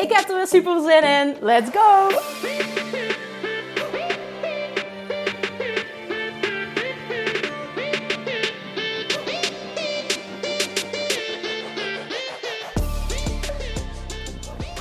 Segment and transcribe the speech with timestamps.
[0.00, 1.36] Ik heb er weer super zin in.
[1.40, 2.08] Let's go!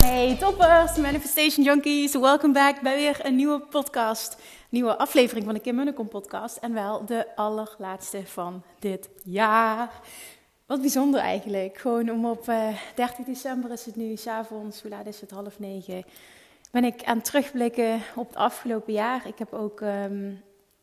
[0.02, 4.38] Hey toppers, Manifestation Junkies, welcome back bij weer een nieuwe podcast.
[4.70, 9.92] Nieuwe aflevering van de Kim Munnekom podcast en wel de allerlaatste van dit jaar.
[10.70, 11.78] Wat bijzonder eigenlijk.
[11.78, 15.31] Gewoon om op uh, eh, 30 december is het nu, s'avonds, hoe laat is het,
[15.31, 16.03] half negen.
[16.72, 19.28] Ben ik aan het terugblikken op het afgelopen jaar.
[19.28, 20.42] Ik heb ook, um,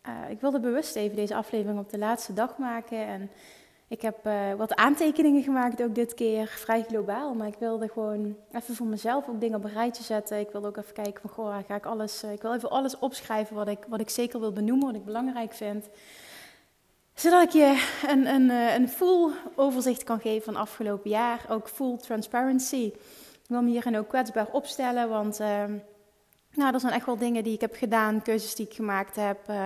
[0.08, 3.06] uh, ik wilde bewust even deze aflevering op de laatste dag maken.
[3.06, 3.30] En
[3.88, 7.34] ik heb uh, wat aantekeningen gemaakt ook dit keer, vrij globaal.
[7.34, 10.38] Maar ik wilde gewoon even voor mezelf ook dingen op een rijtje zetten.
[10.38, 13.56] Ik wilde ook even kijken van, goh, ga ik alles, ik wil even alles opschrijven
[13.56, 15.88] wat ik, wat ik zeker wil benoemen, wat ik belangrijk vind
[17.16, 21.40] zodat ik je een, een, eh, een full overzicht kan geven van afgelopen jaar.
[21.48, 22.92] Ook full transparency.
[23.42, 25.64] Ik wil me hierin ook kwetsbaar opstellen, want uh,
[26.54, 29.38] nou, er zijn echt wel dingen die ik heb gedaan, keuzes die ik gemaakt heb,
[29.50, 29.56] uh,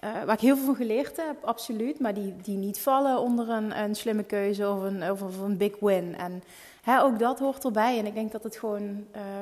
[0.00, 2.00] waar ik heel veel van geleerd heb, absoluut.
[2.00, 5.78] Maar die, die niet vallen onder een, een slimme keuze of een, of, een big
[5.80, 6.16] win.
[6.16, 6.42] En
[6.90, 7.98] hè, ook dat hoort erbij.
[7.98, 8.82] En ik denk dat het gewoon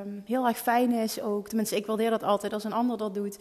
[0.00, 1.48] um, heel erg fijn is ook.
[1.48, 3.38] Tenminste, ik waardeer dat altijd als een ander dat doet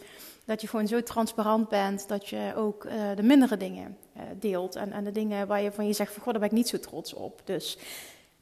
[0.48, 4.76] dat je gewoon zo transparant bent dat je ook uh, de mindere dingen uh, deelt.
[4.76, 6.68] En, en de dingen waar je van je zegt van god, daar ben ik niet
[6.68, 7.40] zo trots op.
[7.44, 7.78] Dus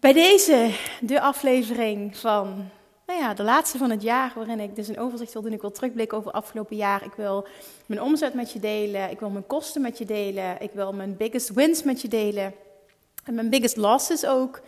[0.00, 2.68] bij deze, de aflevering van,
[3.06, 5.52] nou ja, de laatste van het jaar, waarin ik dus een overzicht wil doen.
[5.52, 7.04] Ik wil terugblikken over het afgelopen jaar.
[7.04, 7.46] Ik wil
[7.86, 9.10] mijn omzet met je delen.
[9.10, 10.60] Ik wil mijn kosten met je delen.
[10.60, 12.54] Ik wil mijn biggest wins met je delen.
[13.24, 14.60] En mijn biggest losses ook.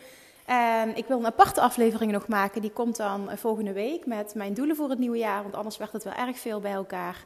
[0.48, 2.60] En ik wil een aparte aflevering nog maken.
[2.60, 5.42] Die komt dan volgende week met mijn doelen voor het nieuwe jaar.
[5.42, 7.24] Want anders werd het wel erg veel bij elkaar.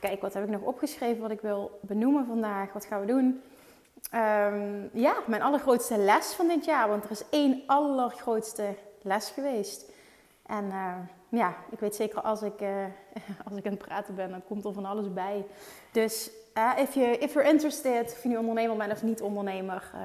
[0.00, 2.72] Kijk, wat heb ik nog opgeschreven wat ik wil benoemen vandaag?
[2.72, 3.42] Wat gaan we doen?
[4.14, 6.88] Um, ja, mijn allergrootste les van dit jaar.
[6.88, 9.90] Want er is één allergrootste les geweest.
[10.46, 10.94] En uh,
[11.30, 12.68] ja, ik weet zeker als ik, uh,
[13.46, 15.44] als ik aan het praten ben, dan komt er van alles bij.
[15.92, 19.90] Dus uh, if, you, if you're interested, of je nu ondernemer bent of niet ondernemer,
[19.94, 20.00] uh,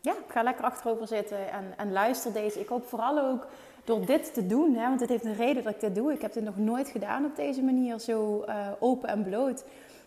[0.00, 2.60] ja, ga lekker achterover zitten en, en luister deze.
[2.60, 3.46] Ik hoop vooral ook
[3.84, 6.12] door dit te doen, hè, want het heeft een reden dat ik dit doe.
[6.12, 9.64] Ik heb dit nog nooit gedaan op deze manier, zo uh, open en bloot.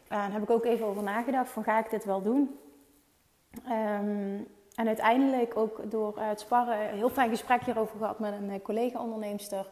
[0.08, 2.60] En daar heb ik ook even over nagedacht, van ga ik dit wel doen?
[3.70, 8.62] Um, en uiteindelijk ook door het sparren een heel fijn gesprek hierover gehad met een
[8.62, 9.68] collega-onderneemster.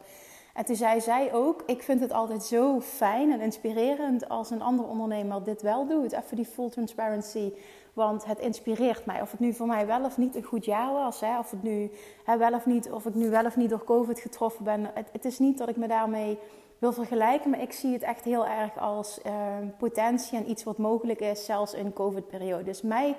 [0.54, 4.62] En toen zei zij ook, ik vind het altijd zo fijn en inspirerend als een
[4.62, 6.12] andere ondernemer dit wel doet.
[6.12, 7.52] Even die full transparency,
[7.92, 9.20] want het inspireert mij.
[9.22, 11.62] Of het nu voor mij wel of niet een goed jaar was, hè, of, het
[11.62, 11.90] nu,
[12.24, 14.90] hè, wel of, niet, of ik nu wel of niet door COVID getroffen ben.
[15.12, 16.38] Het, is niet dat ik me daarmee
[16.78, 19.32] wil vergelijken, maar ik zie het echt heel erg als uh,
[19.78, 22.64] potentie en iets wat mogelijk is, zelfs in COVID-periode.
[22.64, 23.16] Dus mij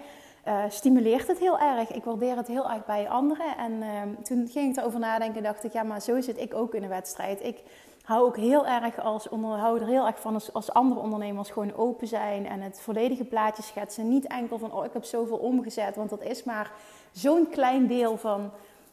[0.48, 1.92] uh, stimuleert het heel erg.
[1.92, 3.58] Ik waardeer het heel erg bij anderen.
[3.58, 3.88] En uh,
[4.24, 6.84] toen ging ik erover nadenken en dacht ik, ja, maar zo zit ik ook in
[6.84, 7.44] een wedstrijd.
[7.44, 7.64] Ik
[8.04, 12.08] hou ook heel erg als onderhouder heel erg van als, als andere ondernemers gewoon open
[12.08, 14.10] zijn en het volledige plaatje schetsen.
[14.10, 16.72] Niet enkel van, oh, ik heb zoveel omgezet, want dat is maar
[17.12, 18.52] zo'n klein deel van,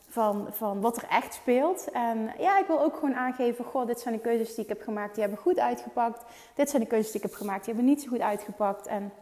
[0.08, 1.90] van, van wat er echt speelt.
[1.90, 4.82] En ja, ik wil ook gewoon aangeven, goh, dit zijn de keuzes die ik heb
[4.82, 6.24] gemaakt, die hebben goed uitgepakt.
[6.54, 8.86] Dit zijn de keuzes die ik heb gemaakt, die hebben niet zo goed uitgepakt.
[8.86, 9.12] En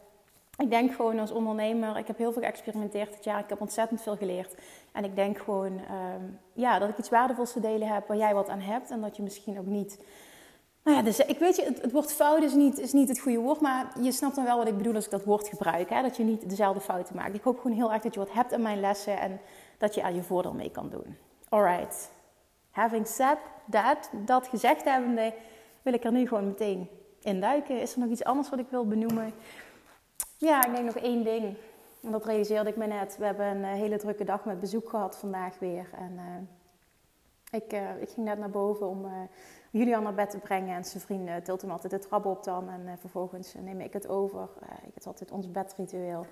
[0.58, 3.38] ik denk gewoon als ondernemer, ik heb heel veel geëxperimenteerd dit jaar.
[3.38, 4.54] Ik heb ontzettend veel geleerd.
[4.92, 8.34] En ik denk gewoon um, ja, dat ik iets waardevols te delen heb waar jij
[8.34, 8.90] wat aan hebt.
[8.90, 10.04] En dat je misschien ook niet.
[10.82, 13.20] Nou ja, dus ik weet je, het, het woord fout is niet, is niet het
[13.20, 13.60] goede woord.
[13.60, 15.90] Maar je snapt dan wel wat ik bedoel als ik dat woord gebruik.
[15.90, 16.02] Hè?
[16.02, 17.34] Dat je niet dezelfde fouten maakt.
[17.34, 19.20] Ik hoop gewoon heel erg dat je wat hebt in mijn lessen.
[19.20, 19.40] En
[19.78, 21.16] dat je er je voordeel mee kan doen.
[21.48, 22.10] Alright.
[22.70, 23.38] Having said
[23.70, 25.34] that, dat gezegd hebbende,
[25.82, 26.88] wil ik er nu gewoon meteen
[27.20, 27.80] induiken.
[27.80, 29.32] Is er nog iets anders wat ik wil benoemen?
[30.40, 31.56] Ja, ik denk nog één ding.
[32.02, 33.16] En dat realiseerde ik me net.
[33.16, 35.90] We hebben een eh, hele drukke dag met bezoek gehad vandaag weer.
[35.98, 39.06] En uh, ik, uh, ik ging net naar boven om
[39.70, 40.76] Julian naar bed te brengen.
[40.76, 42.68] En zijn vriend tilt hem altijd de trap op dan.
[42.68, 44.48] En vervolgens neem ik het over.
[44.86, 46.26] ik heb altijd ons bedritueel.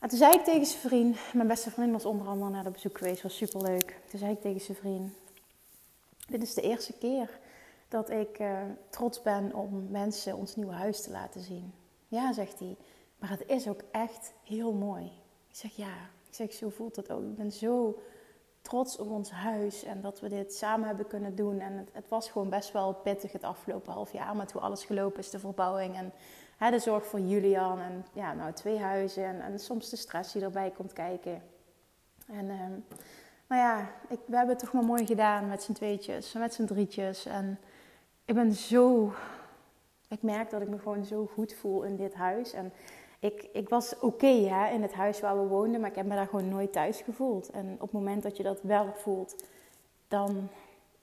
[0.00, 1.18] En toen zei ik tegen zijn vriend...
[1.32, 3.22] Mijn beste vriend was onder andere naar de bezoek geweest.
[3.22, 4.00] was superleuk.
[4.10, 5.12] Toen zei ik tegen zijn vriend...
[6.28, 7.38] Dit is de eerste keer
[7.88, 8.42] dat ik
[8.90, 11.72] trots ben om mensen ons nieuwe huis te laten zien.
[12.08, 12.76] Ja, zegt hij.
[13.18, 15.04] Maar het is ook echt heel mooi.
[15.48, 15.94] Ik zeg ja.
[16.28, 17.22] Ik zeg, zo voelt het ook.
[17.22, 17.98] Ik ben zo
[18.62, 21.60] trots op ons huis en dat we dit samen hebben kunnen doen.
[21.60, 24.84] En het, het, was gewoon best wel pittig het afgelopen half jaar met hoe alles
[24.84, 26.12] gelopen is, de verbouwing en
[26.56, 27.80] hè, de zorg voor Julian.
[27.80, 31.42] En ja, nou twee huizen en, en soms de stress die erbij komt kijken.
[32.26, 32.84] En um,
[33.46, 36.64] nou ja, ik, we hebben het toch maar mooi gedaan met z'n tweetjes, met z'n
[36.64, 37.26] drietjes.
[37.26, 37.58] En
[38.24, 39.12] ik ben zo,
[40.08, 42.52] ik merk dat ik me gewoon zo goed voel in dit huis.
[42.52, 42.72] En
[43.26, 44.26] ik, ik was oké
[44.72, 47.50] in het huis waar we woonden, maar ik heb me daar gewoon nooit thuis gevoeld.
[47.50, 49.44] En op het moment dat je dat wel voelt,
[50.08, 50.48] dan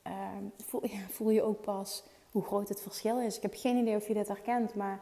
[0.08, 0.14] uh,
[0.66, 0.82] voel,
[1.16, 3.36] voel, je ook pas hoe groot het verschil is.
[3.36, 5.00] Ik heb geen idee of je dit herkent, maar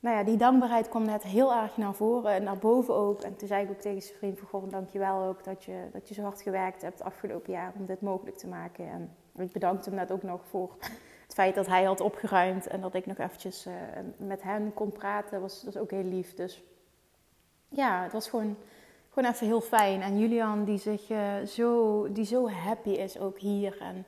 [0.00, 3.22] nou ja, die dankbaarheid kwam net heel erg naar voren en naar boven ook.
[3.22, 6.08] En toen zei ik ook tegen zijn vriend van, goh, dankjewel ook dat je, dat
[6.08, 8.88] je zo hard gewerkt hebt afgelopen jaar om dit mogelijk te maken.
[8.88, 10.76] En ik bedankte hem net ook nog voor
[11.32, 13.72] het feit dat hij had opgeruimd en dat ik nog eventjes uh,
[14.16, 16.34] met hen kon praten, was, was ook heel lief.
[16.34, 16.62] Dus
[17.68, 18.56] ja, het was gewoon,
[19.10, 20.02] gewoon even heel fijn.
[20.02, 23.76] En Julian, die, zich, uh, zo, die zo happy is ook hier.
[23.80, 24.04] En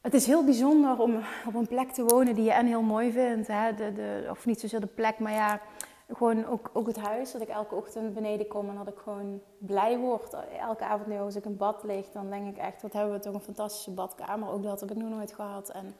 [0.00, 3.12] het is heel bijzonder om op een plek te wonen die je en heel mooi
[3.12, 3.48] vindt.
[3.48, 3.74] Hè?
[3.74, 5.60] De, de, of niet zozeer de plek, maar ja,
[6.08, 7.32] gewoon ook, ook het huis.
[7.32, 10.36] Dat ik elke ochtend beneden kom en dat ik gewoon blij word.
[10.60, 13.20] Elke avond nu als ik in bad lig, dan denk ik echt, wat hebben we
[13.20, 14.48] toch een fantastische badkamer.
[14.48, 15.68] Ook dat heb ik nog nooit gehad.
[15.68, 15.94] En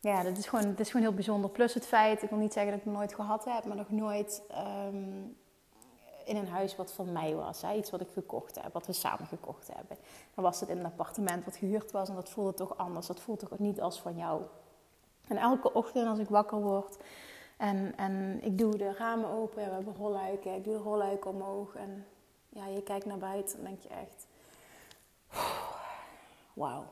[0.00, 1.50] ja, dat is gewoon, dat is gewoon heel bijzonder.
[1.50, 3.90] Plus het feit, ik wil niet zeggen dat ik het nooit gehad heb, maar nog
[3.90, 4.42] nooit
[4.86, 5.36] um,
[6.24, 7.62] in een huis wat van mij was.
[7.62, 7.74] Hè?
[7.74, 9.96] Iets wat ik gekocht heb, wat we samen gekocht hebben.
[10.34, 13.06] Dan was het in een appartement wat gehuurd was en dat voelde toch anders.
[13.06, 14.42] Dat voelt toch niet als van jou.
[15.28, 16.96] En elke ochtend als ik wakker word
[17.56, 22.06] en, ik doe de ramen open, we hebben rolluiken, ik doe de rolluiken omhoog en
[22.48, 24.26] ja, je kijkt naar buiten en denk je echt,
[26.52, 26.84] wauw.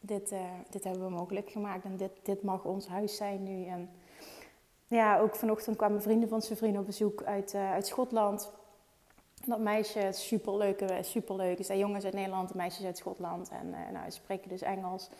[0.00, 0.40] Dit, uh,
[0.70, 3.66] dit hebben we mogelijk gemaakt en dit, dit mag ons huis zijn nu.
[3.66, 3.90] En
[4.86, 8.52] ja, ook vanochtend kwamen vrienden van zijn vriend op bezoek uit, uh, uit Schotland.
[9.46, 11.66] Dat meisje, superleuke, superleuk is.
[11.66, 13.48] Dat jongens uit Nederland, meisjes uit Schotland.
[13.48, 15.10] En nou, ze spreken dus Engels.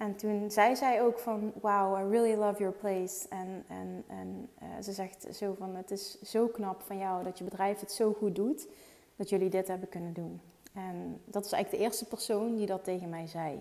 [0.00, 3.28] En toen zei zij ook van, wow, I really love your place.
[3.28, 7.38] En, en, en uh, ze zegt zo van, het is zo knap van jou dat
[7.38, 8.68] je bedrijf het zo goed doet,
[9.16, 10.40] dat jullie dit hebben kunnen doen.
[10.74, 13.60] En dat is eigenlijk de eerste persoon die dat tegen mij zei.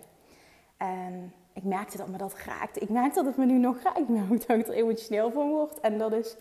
[0.78, 2.80] En ik merkte dat me dat raakte.
[2.80, 5.80] Ik merkte dat het me nu nog raakt, maar dat ik er emotioneel van word.
[5.80, 6.36] En dat is,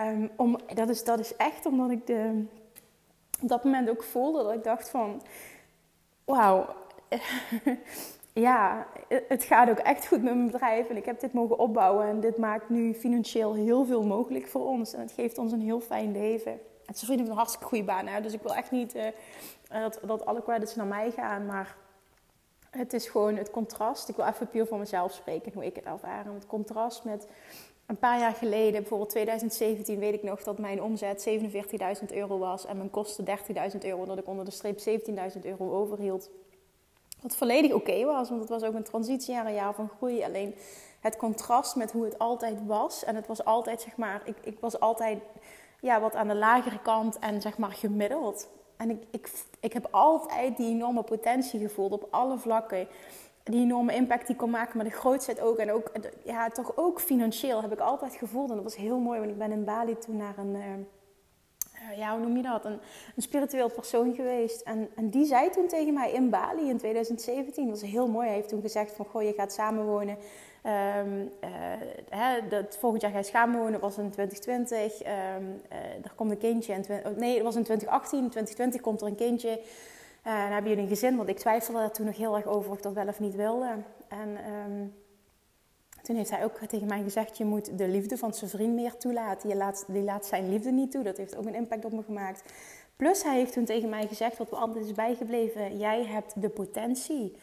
[0.00, 2.44] um, om, dat is, dat is echt omdat ik de,
[3.42, 5.22] op dat moment ook voelde dat ik dacht van...
[6.24, 6.66] Wauw,
[8.32, 10.88] ja, het gaat ook echt goed met mijn bedrijf.
[10.88, 12.06] En ik heb dit mogen opbouwen.
[12.06, 14.92] En dit maakt nu financieel heel veel mogelijk voor ons.
[14.92, 16.60] En het geeft ons een heel fijn leven.
[16.86, 18.06] Het is vrienden een hartstikke goede baan.
[18.06, 18.20] Hè?
[18.20, 19.04] Dus ik wil echt niet uh,
[19.68, 21.46] dat, dat alle credits naar mij gaan.
[21.46, 21.76] Maar
[22.70, 24.08] het is gewoon het contrast.
[24.08, 26.24] Ik wil even puur voor mezelf spreken, hoe ik het ervaar.
[26.24, 27.26] Het contrast met
[27.86, 31.28] een paar jaar geleden, bijvoorbeeld 2017, weet ik nog dat mijn omzet
[32.02, 33.24] 47.000 euro was en mijn kosten
[33.72, 34.78] 30.000 euro, dat ik onder de streep
[35.34, 36.30] 17.000 euro overhield.
[37.22, 40.24] Wat volledig oké was, want het was ook een transitiejaar, een jaar van groei.
[40.24, 40.54] Alleen
[41.00, 43.04] het contrast met hoe het altijd was.
[43.04, 45.18] En het was altijd, zeg maar, ik, ik was altijd
[45.80, 48.48] ja, wat aan de lagere kant en zeg maar gemiddeld.
[48.76, 49.30] En ik, ik,
[49.60, 52.88] ik heb altijd die enorme potentie gevoeld op alle vlakken.
[53.42, 55.58] Die enorme impact die ik kon maken, maar de grootheid ook.
[55.58, 55.90] En ook,
[56.24, 58.48] ja, toch ook financieel heb ik altijd gevoeld.
[58.48, 60.62] En dat was heel mooi, want ik ben in Bali toen naar een, uh,
[61.96, 62.64] ja, hoe noem je dat?
[62.64, 62.80] Een,
[63.16, 64.60] een spiritueel persoon geweest.
[64.60, 68.26] En, en die zei toen tegen mij in Bali in 2017, dat was heel mooi.
[68.26, 70.16] Hij heeft toen gezegd van, goh, je gaat samenwonen
[70.66, 71.30] Um,
[72.08, 75.00] hè, dat volgend jaar ga je samenwonen, was in 2020.
[75.00, 76.72] Um, uh, er komt een kindje.
[76.72, 78.18] In, oh, nee, het was in 2018.
[78.18, 79.48] In 2020 komt er een kindje.
[79.58, 79.64] Uh,
[80.24, 82.76] dan hebben jullie een gezin, want ik twijfelde daar toen nog heel erg over of
[82.76, 83.68] ik dat wel of niet wilde.
[84.08, 84.94] En um,
[86.02, 88.96] toen heeft hij ook tegen mij gezegd: Je moet de liefde van zijn vriend meer
[88.96, 89.48] toelaten.
[89.48, 91.02] Je laat, die laat zijn liefde niet toe.
[91.02, 92.42] Dat heeft ook een impact op me gemaakt.
[92.96, 96.48] Plus, hij heeft toen tegen mij gezegd: Wat me altijd is bijgebleven: Jij hebt de
[96.48, 97.36] potentie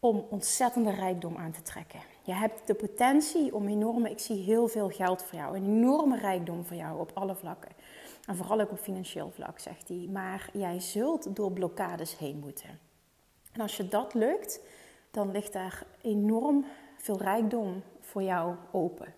[0.00, 2.00] om ontzettende rijkdom aan te trekken.
[2.22, 6.18] Je hebt de potentie om enorme, ik zie heel veel geld voor jou, een enorme
[6.18, 7.70] rijkdom voor jou op alle vlakken.
[8.26, 10.08] En vooral ook op financieel vlak, zegt hij.
[10.12, 12.78] Maar jij zult door blokkades heen moeten.
[13.52, 14.60] En als je dat lukt,
[15.10, 16.64] dan ligt daar enorm
[16.96, 19.14] veel rijkdom voor jou open.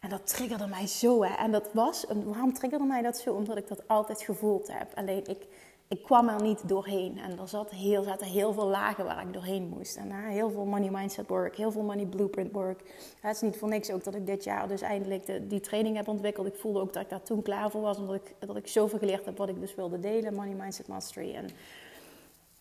[0.00, 1.22] En dat triggerde mij zo.
[1.22, 1.34] Hè.
[1.34, 3.34] En dat was, waarom triggerde mij dat zo?
[3.34, 4.92] Omdat ik dat altijd gevoeld heb.
[4.94, 5.46] Alleen ik
[5.88, 7.18] ik kwam er niet doorheen.
[7.18, 9.96] En er zat heel, zaten heel veel lagen waar ik doorheen moest.
[9.96, 12.80] En heel veel money mindset work, heel veel money blueprint work.
[13.20, 15.96] het is niet voor niks ook dat ik dit jaar dus eindelijk de, die training
[15.96, 16.46] heb ontwikkeld.
[16.46, 17.98] Ik voelde ook dat ik daar toen klaar voor was.
[17.98, 20.34] Omdat ik, dat ik zoveel geleerd heb wat ik dus wilde delen.
[20.34, 21.34] Money mindset mastery.
[21.34, 21.48] En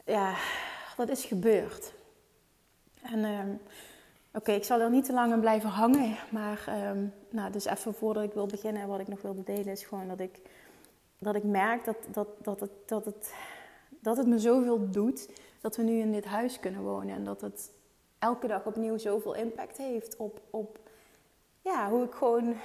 [0.06, 0.36] ja,
[0.98, 1.94] dat is gebeurd.
[3.02, 3.60] En um,
[4.36, 6.18] oké, ik zal er niet te lang aan blijven hangen.
[6.32, 9.84] Maar um, nou, dus even voordat ik wil beginnen, wat ik nog wilde delen is
[9.84, 10.42] gewoon dat ik
[11.18, 13.34] dat ik merk dat, dat, dat, het, dat, het,
[13.90, 15.30] dat het me zoveel doet
[15.62, 17.16] dat we nu in dit huis kunnen wonen.
[17.16, 17.72] En dat het
[18.20, 20.80] elke dag opnieuw zoveel impact heeft op, op
[21.62, 22.56] ja, hoe ik gewoon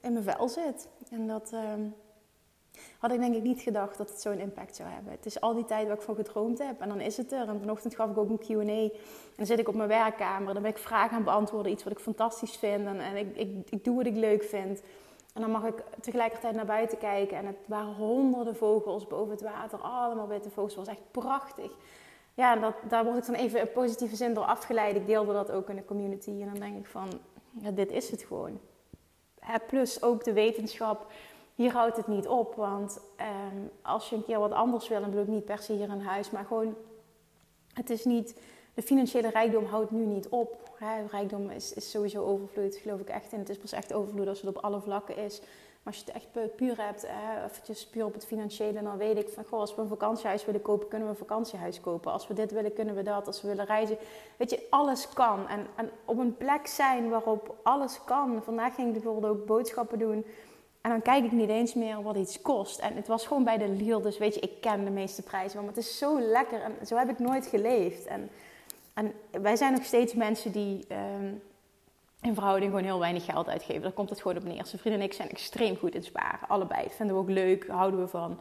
[0.00, 0.88] in mijn vel zit.
[1.10, 1.80] En dat ehm,
[2.98, 5.12] had ik denk ik niet gedacht dat het zo'n impact zou hebben.
[5.12, 7.48] Het is al die tijd waar ik van gedroomd heb en dan is het er.
[7.48, 8.90] En vanochtend gaf ik ook een Q&A en
[9.36, 10.54] dan zit ik op mijn werkkamer.
[10.54, 12.86] Dan ben ik vragen aan beantwoorden, iets wat ik fantastisch vind.
[12.86, 14.82] En, ik, ik, ik doe wat ik leuk vind.
[15.34, 17.36] En dan mag ik tegelijkertijd naar buiten kijken.
[17.36, 19.78] En het waren honderden vogels boven het water.
[19.78, 20.74] Allemaal witte vogels.
[20.74, 21.72] Het was echt prachtig.
[22.34, 24.96] Ja, dat, daar word ik dan even in positieve zin door afgeleid.
[24.96, 26.30] Ik deelde dat ook in de community.
[26.30, 27.08] En dan denk ik van,
[27.60, 28.60] ja, dit is het gewoon.
[29.66, 31.06] Plus ook de wetenschap.
[31.54, 32.54] Hier houdt het niet op.
[32.54, 35.72] Want ehm, als je een keer wat anders wil, dan bedoel ik niet per se
[35.72, 36.30] hier in huis.
[36.30, 36.74] Maar gewoon,
[37.72, 38.40] het is niet
[38.74, 40.72] de financiële rijkdom houdt nu niet op.
[40.78, 41.06] Hè.
[41.10, 43.32] Rijkdom is, sowieso overvloed, geloof ik echt.
[43.32, 45.40] En het is pas echt overvloed als het op alle vlakken is.
[45.82, 47.06] Maar als je het echt puur hebt,
[47.46, 50.62] eventjes puur op het financiële, dan weet ik van, goh, als we een vakantiehuis willen
[50.62, 52.12] kopen, kunnen we een vakantiehuis kopen.
[52.12, 53.26] Als we dit willen, kunnen we dat.
[53.26, 53.98] Als we willen reizen,
[54.36, 55.48] weet je, alles kan.
[55.48, 58.42] En, en op een plek zijn waarop alles kan.
[58.42, 60.24] Vandaag ging ik bijvoorbeeld ook boodschappen doen.
[60.84, 62.78] En dan kijk ik niet eens meer wat iets kost.
[62.78, 65.58] En het was gewoon bij de Lidl, dus weet je, ik ken de meeste prijzen.
[65.58, 68.06] Maar het is zo lekker en zo heb ik nooit geleefd.
[68.06, 68.30] En
[68.94, 69.12] en
[69.42, 70.84] wij zijn nog steeds mensen die
[71.18, 71.42] um,
[72.20, 73.82] in verhouding gewoon heel weinig geld uitgeven.
[73.82, 74.66] Daar komt het gewoon op neer.
[74.66, 76.48] Zijn vrienden en ik zijn extreem goed in sparen.
[76.48, 76.82] Allebei.
[76.82, 78.38] Dat vinden we ook leuk, houden we van.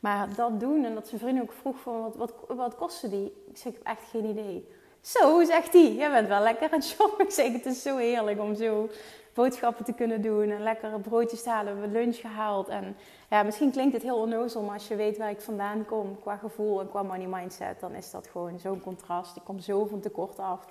[0.00, 3.32] Maar dat doen en dat zijn vrienden ook vroeg van wat, wat, wat kosten die?
[3.48, 4.68] Ik zeg, ik heb echt geen idee.
[5.00, 5.92] Zo, zegt hij.
[5.92, 7.24] Jij bent wel lekker aan het shoppen.
[7.24, 8.88] Ik zeg, het is zo heerlijk om zo
[9.36, 11.74] boodschappen te kunnen doen en lekkere broodjes te halen.
[11.74, 12.68] We hebben lunch gehaald.
[12.68, 12.96] En
[13.30, 16.36] ja, misschien klinkt het heel onnozel, maar als je weet waar ik vandaan kom qua
[16.36, 19.36] gevoel en qua money mindset, dan is dat gewoon zo'n contrast.
[19.36, 20.64] Ik kom zo van tekort af.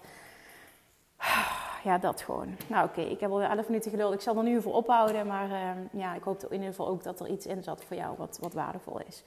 [1.83, 2.55] Ja, dat gewoon.
[2.67, 4.13] Nou oké, ik heb alweer 11 minuten geduld.
[4.13, 7.03] Ik zal er nu voor ophouden, maar uh, ja, ik hoop in ieder geval ook
[7.03, 9.23] dat er iets in zat voor jou wat, wat waardevol is.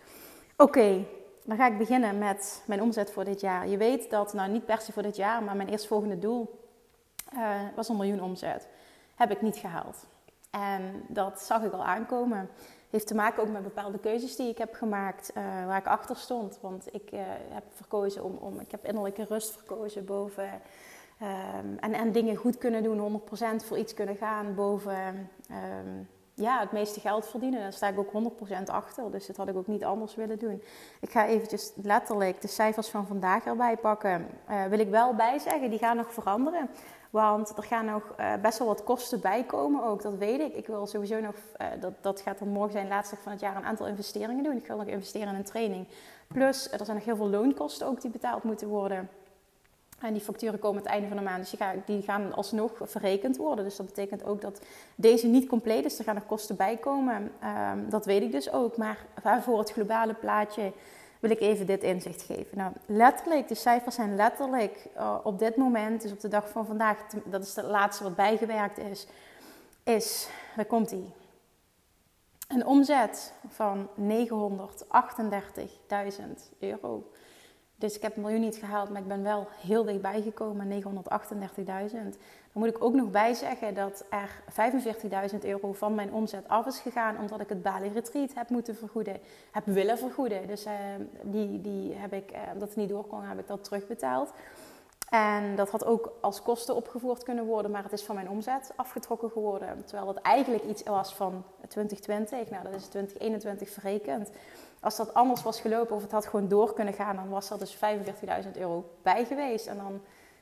[0.57, 1.05] Oké,
[1.45, 3.69] dan ga ik beginnen met mijn omzet voor dit jaar.
[3.69, 6.61] Je weet dat, nou niet per se voor dit jaar, maar mijn eerstvolgende doel
[7.35, 8.69] uh, was een miljoen omzet
[9.19, 10.07] heb ik niet gehaald.
[10.51, 12.49] En dat zag ik al aankomen.
[12.91, 16.17] Heeft te maken ook met bepaalde keuzes die ik heb gemaakt, uh, waar ik achter
[16.17, 16.59] stond.
[16.61, 20.51] Want ik uh, heb verkozen om, om, ik heb innerlijke rust verkozen boven.
[21.23, 23.21] Um, en, en dingen goed kunnen doen,
[23.63, 27.61] 100% voor iets kunnen gaan boven um, ja, het meeste geld verdienen.
[27.61, 29.11] Daar sta ik ook 100% achter.
[29.11, 30.63] Dus dat had ik ook niet anders willen doen.
[31.01, 34.27] Ik ga eventjes letterlijk de cijfers van vandaag erbij pakken.
[34.51, 36.71] Uh, wil ik wel bijzeggen, die gaan nog veranderen.
[37.11, 40.55] Want er gaan nog uh, best wel wat kosten bij komen ook, dat weet ik.
[40.55, 43.57] Ik wil sowieso nog, uh, dat, dat gaat dan morgen zijn, laatste van het jaar,
[43.57, 44.57] een aantal investeringen doen.
[44.57, 45.87] Ik wil nog investeren in een training.
[46.29, 49.09] Plus, er zijn nog heel veel loonkosten ook die betaald moeten worden.
[49.99, 53.65] En die facturen komen het einde van de maand, dus die gaan, alsnog verrekend worden.
[53.65, 54.61] Dus dat betekent ook dat
[54.95, 55.99] deze niet compleet is.
[55.99, 57.33] Er gaan nog kosten bij komen.
[57.73, 58.77] Um, dat weet ik dus ook.
[58.77, 58.99] Maar
[59.41, 60.73] voor het globale plaatje
[61.21, 62.57] wil ik even dit inzicht geven.
[62.59, 66.67] Nou, letterlijk, de cijfers zijn letterlijk uh, op dit moment, dus op de dag van
[66.67, 69.07] vandaag, dat is het laatste wat bijgewerkt is,
[69.85, 71.13] is, daar komt hij,
[72.49, 74.01] een omzet van 938.000
[76.59, 77.11] euro.
[77.77, 81.97] Dus ik heb een miljoen niet gehaald, maar ik ben wel heel dichtbij gekomen, 938.000
[82.59, 84.43] moet ik ook nog bij zeggen dat er
[85.33, 87.19] 45.000 euro van mijn omzet af is gegaan.
[87.19, 89.21] Omdat ik het Bali Retreat heb moeten vergoeden.
[89.51, 90.47] Heb willen vergoeden.
[90.47, 90.73] Dus uh,
[91.23, 94.33] die, die heb ik, uh, omdat het niet door kon, heb ik dat terugbetaald.
[95.09, 98.73] En dat had ook als kosten opgevoerd kunnen worden, maar het is van mijn omzet
[98.77, 99.85] afgetrokken geworden.
[99.85, 102.51] Terwijl het eigenlijk iets was van 2020.
[102.51, 104.31] Nou, dat is 2021 verrekend.
[104.81, 107.59] Als dat anders was gelopen of het had gewoon door kunnen gaan, dan was er
[107.59, 107.81] dus 45.000
[108.53, 109.67] euro bij geweest.
[109.67, 110.01] En dan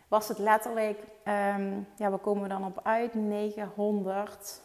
[0.08, 3.14] was het letterlijk, um, ja, waar komen we dan op uit?
[3.14, 4.60] 900.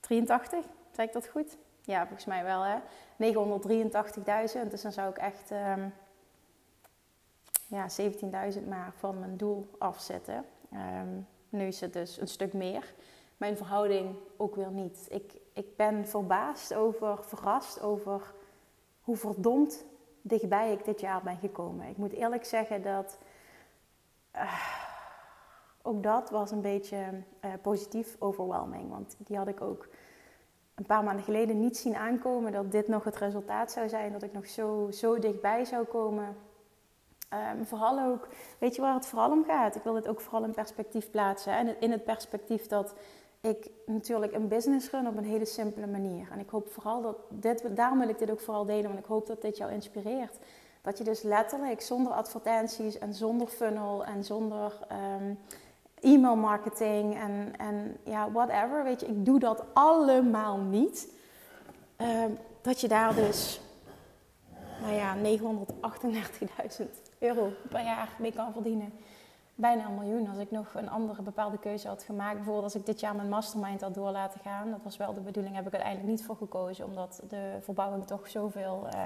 [0.00, 1.56] 83, zeg ik dat goed?
[1.80, 2.78] Ja, volgens mij wel hè.
[4.64, 5.94] 983.000, dus dan zou ik echt um,
[7.66, 7.86] ja,
[8.54, 10.44] 17.000 maar van mijn doel afzetten.
[10.72, 12.94] Um, nu is het dus een stuk meer.
[13.36, 15.06] Mijn verhouding ook weer niet.
[15.08, 18.34] Ik, ik ben verbaasd over, verrast over
[19.00, 19.84] hoe verdomd
[20.28, 21.88] dichtbij ik dit jaar ben gekomen.
[21.88, 23.18] Ik moet eerlijk zeggen dat
[24.34, 24.52] uh,
[25.82, 28.90] ook dat was een beetje uh, positief overwhelming.
[28.90, 29.88] Want die had ik ook
[30.74, 34.12] een paar maanden geleden niet zien aankomen dat dit nog het resultaat zou zijn.
[34.12, 36.36] Dat ik nog zo, zo dichtbij zou komen.
[37.56, 38.28] Um, vooral ook,
[38.58, 39.76] weet je waar het vooral om gaat?
[39.76, 41.52] Ik wil het ook vooral in perspectief plaatsen.
[41.52, 42.94] En in het perspectief dat
[43.46, 46.28] ik natuurlijk een business run op een hele simpele manier.
[46.32, 49.04] En ik hoop vooral dat dit, daarom wil ik dit ook vooral delen, want ik
[49.04, 50.38] hoop dat dit jou inspireert.
[50.82, 54.78] Dat je dus letterlijk zonder advertenties en zonder funnel en zonder
[55.20, 55.38] um,
[56.00, 61.14] e-mail marketing en, en ja, whatever, weet je, ik doe dat allemaal niet.
[61.96, 63.60] Um, dat je daar dus,
[64.80, 65.16] nou ja,
[66.80, 66.84] 938.000
[67.18, 68.92] euro per jaar mee kan verdienen.
[69.58, 70.28] Bijna een miljoen.
[70.28, 73.28] Als ik nog een andere bepaalde keuze had gemaakt, bijvoorbeeld als ik dit jaar mijn
[73.28, 76.36] mastermind had door laten gaan, dat was wel de bedoeling, heb ik uiteindelijk niet voor
[76.36, 78.86] gekozen, omdat de verbouwing toch zoveel.
[78.94, 79.00] Uh,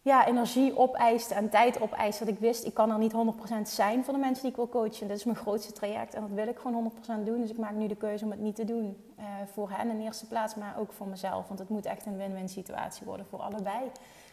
[0.00, 2.18] ja, energie opeist en tijd opeist.
[2.18, 3.16] Dat ik wist, ik kan er niet 100%
[3.62, 5.08] zijn voor de mensen die ik wil coachen.
[5.08, 7.40] Dit is mijn grootste traject en dat wil ik gewoon 100% doen.
[7.40, 9.04] Dus ik maak nu de keuze om het niet te doen.
[9.18, 11.46] Uh, voor hen in eerste plaats, maar ook voor mezelf.
[11.46, 13.90] Want het moet echt een win-win situatie worden voor allebei.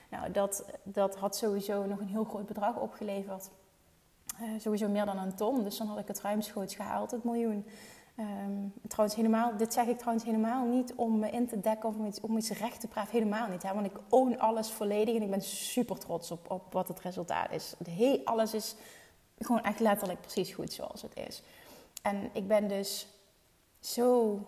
[0.09, 3.49] Nou, dat, dat had sowieso nog een heel groot bedrag opgeleverd.
[4.41, 5.63] Uh, sowieso meer dan een ton.
[5.63, 7.65] Dus dan had ik het ruimschoots gehaald, het miljoen.
[8.19, 11.95] Um, trouwens, helemaal, dit zeg ik trouwens helemaal niet om me in te dekken of
[11.95, 13.11] om iets, om iets recht te praten.
[13.11, 13.63] Helemaal niet.
[13.63, 13.73] Hè?
[13.73, 17.51] Want ik own alles volledig en ik ben super trots op, op wat het resultaat
[17.51, 17.75] is.
[18.23, 18.75] Alles is
[19.39, 21.43] gewoon echt letterlijk precies goed zoals het is.
[22.01, 23.07] En ik ben dus
[23.79, 24.39] zo,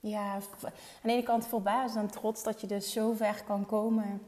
[0.00, 0.72] ja, aan
[1.02, 4.26] de ene kant verbaasd en trots dat je dus zo ver kan komen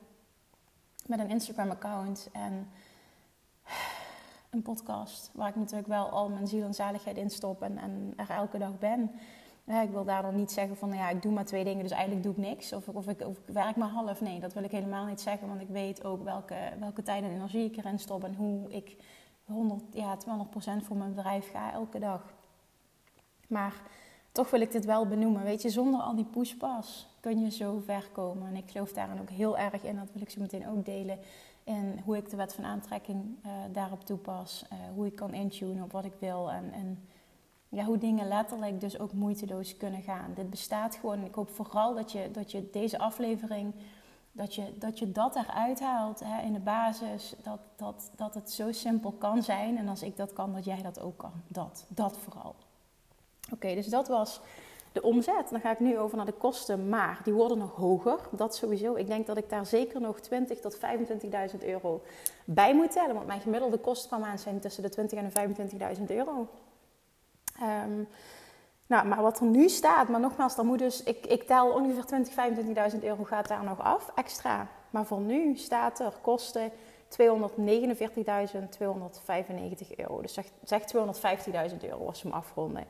[1.06, 2.28] met een Instagram-account.
[2.32, 2.70] En
[4.56, 8.12] een podcast waar ik natuurlijk wel al mijn ziel en zaligheid in stop en, en
[8.16, 9.10] er elke dag ben.
[9.82, 11.92] ik wil daar dan niet zeggen van, nou ja, ik doe maar twee dingen, dus
[11.92, 12.72] eigenlijk doe ik niks.
[12.72, 14.20] Of, of, ik, of ik werk maar half.
[14.20, 17.30] Nee, dat wil ik helemaal niet zeggen, want ik weet ook welke, welke tijd en
[17.30, 18.96] energie ik erin stop en hoe ik
[19.44, 22.34] 100, ja, 200% voor mijn bedrijf ga elke dag.
[23.48, 23.82] Maar
[24.32, 25.42] toch wil ik dit wel benoemen.
[25.42, 28.48] Weet je, zonder al die pushpas kun je zo ver komen.
[28.48, 31.18] En ik geloof daarin ook heel erg in, dat wil ik zo meteen ook delen.
[31.66, 34.64] En hoe ik de wet van aantrekking uh, daarop toepas.
[34.72, 36.50] Uh, hoe ik kan intunen op wat ik wil.
[36.50, 37.08] En, en
[37.68, 40.32] ja, hoe dingen letterlijk dus ook moeiteloos kunnen gaan.
[40.34, 41.24] Dit bestaat gewoon.
[41.24, 43.74] Ik hoop vooral dat je, dat je deze aflevering,
[44.32, 47.34] dat je dat, je dat eruit haalt hè, in de basis.
[47.42, 49.78] Dat, dat, dat het zo simpel kan zijn.
[49.78, 51.32] En als ik dat kan, dat jij dat ook kan.
[51.48, 52.54] Dat, dat vooral.
[53.52, 54.40] Oké, dus dat was
[54.96, 55.48] de omzet.
[55.50, 58.18] Dan ga ik nu over naar de kosten, maar die worden nog hoger.
[58.30, 58.94] Dat sowieso.
[58.94, 60.80] Ik denk dat ik daar zeker nog 20 tot 25.000
[61.66, 62.02] euro
[62.44, 63.14] bij moet tellen.
[63.14, 66.48] Want mijn gemiddelde kosten per maand zijn tussen de 20 en de 25.000 euro.
[67.60, 68.02] Ehm,
[68.86, 72.04] nou, maar wat er nu staat, maar nogmaals, dan moet dus, ik, ik tel ongeveer
[72.04, 72.34] 20,
[72.92, 74.68] 25.000 euro gaat daar nog af, extra.
[74.90, 76.70] Maar voor nu staat er kosten
[77.08, 77.16] 249.295
[79.96, 80.20] euro.
[80.22, 80.82] Dus zeg, zeg
[81.70, 82.84] 250.000 euro als we hem afronden.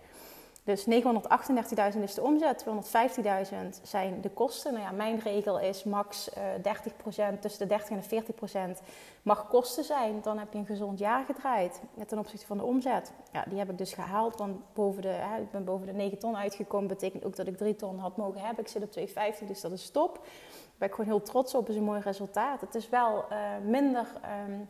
[0.67, 4.73] Dus 938.000 is de omzet, 250.000 zijn de kosten.
[4.73, 8.83] Nou ja, mijn regel is max uh, eh, 30%, tussen de 30 en de 40%
[9.23, 10.21] mag kosten zijn.
[10.23, 13.13] Dan heb je een gezond jaar gedraaid ten opzichte van de omzet.
[13.33, 16.19] Ja, die heb ik dus gehaald, want boven de, hè, ik ben boven de 9
[16.19, 16.89] ton uitgekomen.
[16.89, 18.65] Betekent ook dat ik 3 ton had mogen hebben.
[18.65, 20.15] Ik zit op 250, dus dat is top.
[20.15, 22.61] Daar ben ik gewoon heel trots op, is een mooi resultaat.
[22.61, 24.07] Het is wel uh, minder
[24.49, 24.69] um,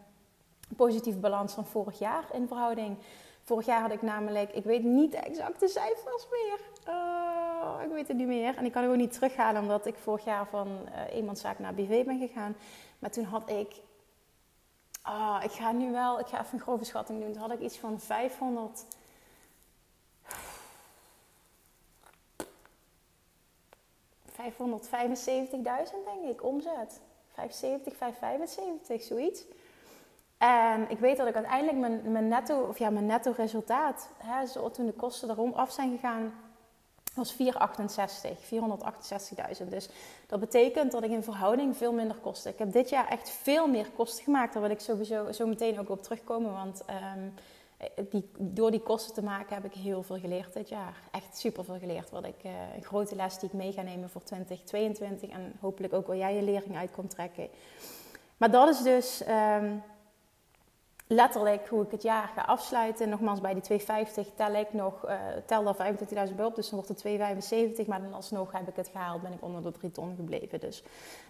[0.76, 2.96] positieve balans dan vorig jaar in verhouding.
[3.46, 6.58] Vorig jaar had ik namelijk, ik weet niet de exacte cijfers meer.
[6.88, 8.56] Oh, ik weet het niet meer.
[8.56, 12.04] En ik kan ook niet terughalen, omdat ik vorig jaar van uh, eenmanszaak naar BV
[12.04, 12.56] ben gegaan.
[12.98, 13.72] Maar toen had ik,
[15.04, 17.32] oh, ik ga nu wel, ik ga even een grove schatting doen.
[17.32, 18.84] Toen had ik iets van 500.
[24.26, 24.36] 575.000
[26.04, 27.00] denk ik, omzet.
[27.32, 29.44] 75, 575, zoiets.
[30.38, 34.70] En ik weet dat ik uiteindelijk mijn, mijn, netto, of ja, mijn netto resultaat, hè,
[34.70, 36.32] toen de kosten erom af zijn gegaan,
[37.14, 38.38] was 468,
[39.62, 39.68] 468.000.
[39.68, 39.88] Dus
[40.26, 42.52] dat betekent dat ik in verhouding veel minder kosten.
[42.52, 44.52] Ik heb dit jaar echt veel meer kosten gemaakt.
[44.52, 46.52] Daar wil ik sowieso zo meteen ook op terugkomen.
[46.52, 46.82] Want
[47.16, 47.34] um,
[48.10, 51.00] die, door die kosten te maken heb ik heel veel geleerd dit jaar.
[51.10, 52.10] Echt super veel geleerd.
[52.10, 55.30] Wat ik, uh, een grote les die ik mee ga nemen voor 2022.
[55.30, 57.48] En hopelijk ook wel jij je lering uit kon trekken.
[58.36, 59.22] Maar dat is dus...
[59.28, 59.82] Um,
[61.06, 63.08] letterlijk hoe ik het jaar ga afsluiten.
[63.08, 65.12] Nogmaals, bij die 250 tel ik nog, uh,
[65.46, 65.74] tel daar
[66.28, 67.86] 25.000 bij op, dus dan wordt het 275.
[67.86, 70.60] Maar dan alsnog heb ik het gehaald, ben ik onder de 3 ton gebleven.
[70.60, 70.82] Dus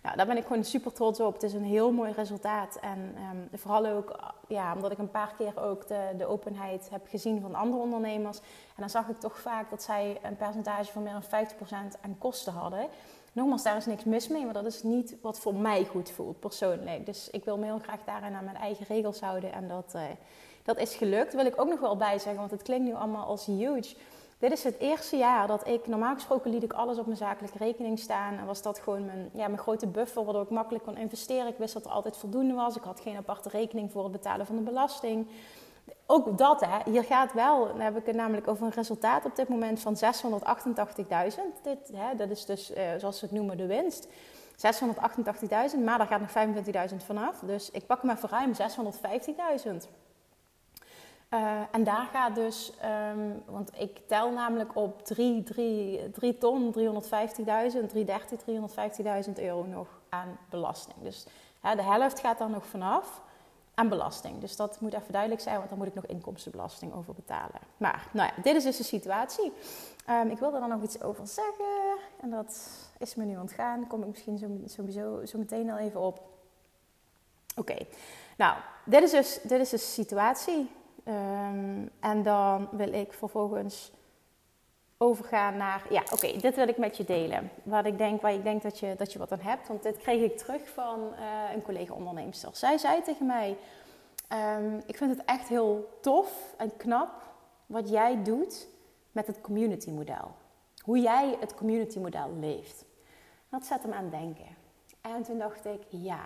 [0.03, 1.33] ja, daar ben ik gewoon super trots op.
[1.33, 2.79] Het is een heel mooi resultaat.
[2.81, 4.17] En um, vooral ook,
[4.49, 8.39] ja, omdat ik een paar keer ook de, de openheid heb gezien van andere ondernemers.
[8.39, 12.17] En dan zag ik toch vaak dat zij een percentage van meer dan 50% aan
[12.19, 12.89] kosten hadden.
[13.37, 16.41] Nogmaals, daar is niks mis mee, maar dat is niet wat voor mij goed voelt
[16.41, 17.07] persoonlijk.
[17.07, 19.53] Dus ik wil me heel graag daarin aan mijn eigen regels houden.
[19.53, 20.03] En dat, uh,
[20.63, 21.35] dat is gelukt.
[21.35, 23.97] Wil ik ook nog wel bij zeggen, want het klinkt nu allemaal als huge.
[24.39, 27.59] Dit is het eerste jaar dat ik, normaal gesproken liet ik alles op mijn zakelijke
[27.59, 28.39] rekening staan.
[28.39, 31.47] En was dat gewoon mijn, ja, mijn grote buffer, waardoor ik makkelijk kon investeren.
[31.47, 32.77] Ik wist dat er altijd voldoende was.
[32.77, 35.27] Ik had geen aparte rekening voor het betalen van de belasting
[36.07, 39.37] ook dat, hè, hier gaat wel, dan heb ik het namelijk over een resultaat op
[39.37, 40.01] dit moment van 688.000.
[42.17, 44.09] Dat is dus, uh, zoals ze het noemen, de winst.
[44.57, 46.31] 688.000, maar daar gaat nog
[46.91, 47.39] 25.000 vanaf.
[47.39, 49.89] Dus ik pak hem even ruim 650.000.
[51.31, 52.73] Uh, en daar gaat dus,
[53.13, 58.41] um, want ik tel namelijk op 3, 3, 3 ton, 350.000, 330,
[59.27, 60.97] 350.000 euro nog aan belasting.
[61.03, 61.27] Dus
[61.63, 63.21] ja, de helft gaat dan nog vanaf
[63.77, 64.41] aan belasting.
[64.41, 67.61] Dus dat moet even duidelijk zijn, want dan moet ik nog inkomstenbelasting over betalen.
[67.77, 69.53] Maar nou ja, dit is dus de situatie.
[70.11, 71.97] Um, ik wilde er dan nog iets over zeggen.
[72.21, 73.87] En dat is me nu ontgaan.
[73.87, 76.21] Kom ik misschien zo, sowieso zo meteen al even op.
[77.57, 77.77] Oké,
[78.37, 80.71] nou, dit is dus, dit is dus de situatie.
[81.05, 83.93] Um, en dan wil ik vervolgens
[84.99, 87.51] overgaan naar, ja, oké, dit wil ik met je delen.
[87.63, 89.69] Wat ik denk, waar ik denk dat je, dat je wat aan hebt.
[89.69, 92.51] Want dit kreeg ik terug van uh, een collega-onderneemster.
[92.53, 93.57] Zij zei tegen mij,
[94.59, 97.23] um, ik vind het echt heel tof en knap
[97.67, 98.69] wat jij doet
[99.13, 100.35] met het community model.
[100.83, 102.85] Hoe jij het community model leeft.
[103.49, 104.57] Dat zet hem aan denken.
[105.01, 106.25] En toen dacht ik, ja,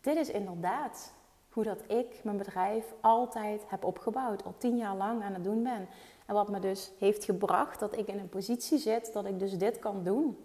[0.00, 1.12] dit is inderdaad
[1.48, 4.44] hoe dat ik mijn bedrijf altijd heb opgebouwd.
[4.44, 5.88] Al tien jaar lang aan het doen ben.
[6.26, 9.52] En wat me dus heeft gebracht dat ik in een positie zit dat ik dus
[9.52, 10.38] dit kan doen.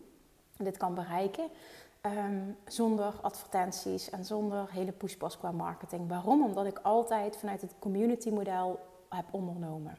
[0.58, 1.50] Dit kan bereiken.
[2.06, 6.10] Um, zonder advertenties en zonder hele pushpas qua marketing.
[6.10, 6.44] Waarom?
[6.44, 9.98] Omdat ik altijd vanuit het community model heb ondernomen.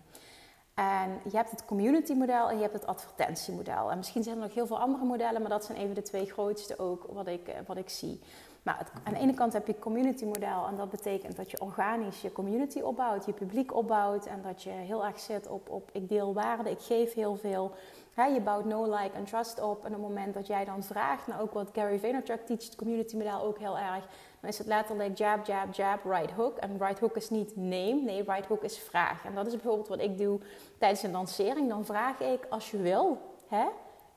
[0.75, 3.91] En je hebt het community model en je hebt het advertentiemodel.
[3.91, 6.27] En misschien zijn er nog heel veel andere modellen, maar dat zijn even de twee
[6.27, 8.21] grootste ook wat ik, eh, wat ik zie.
[8.63, 12.21] Maar aan de ene kant heb je community model en dat betekent dat je organisch
[12.21, 16.09] je community opbouwt, je publiek opbouwt en dat je heel erg zit op, op ik
[16.09, 17.73] deel waarde, ik geef heel veel.
[18.15, 21.27] je bouwt no, like en trust op en op het moment dat jij dan vraagt,
[21.27, 24.07] nou ook wat Gary Vaynerchuk teacht, het community model ook heel erg,
[24.43, 26.57] dan is het letterlijk jab, jab, jab, right hook.
[26.57, 29.25] En right hook is niet neem, nee, right hook is vraag.
[29.25, 30.41] En dat is bijvoorbeeld wat ik doe
[30.79, 31.69] tijdens een lancering.
[31.69, 33.65] Dan vraag ik, als je wil, hè,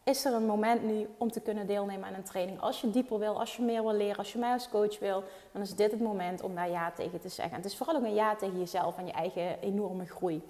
[0.05, 2.61] is er een moment nu om te kunnen deelnemen aan een training.
[2.61, 5.23] Als je dieper wil, als je meer wil leren, als je mij als coach wil,
[5.51, 7.55] dan is dit het moment om daar ja tegen te zeggen.
[7.55, 10.41] En het is vooral ook een ja tegen jezelf en je eigen enorme groei.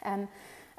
[0.00, 0.28] En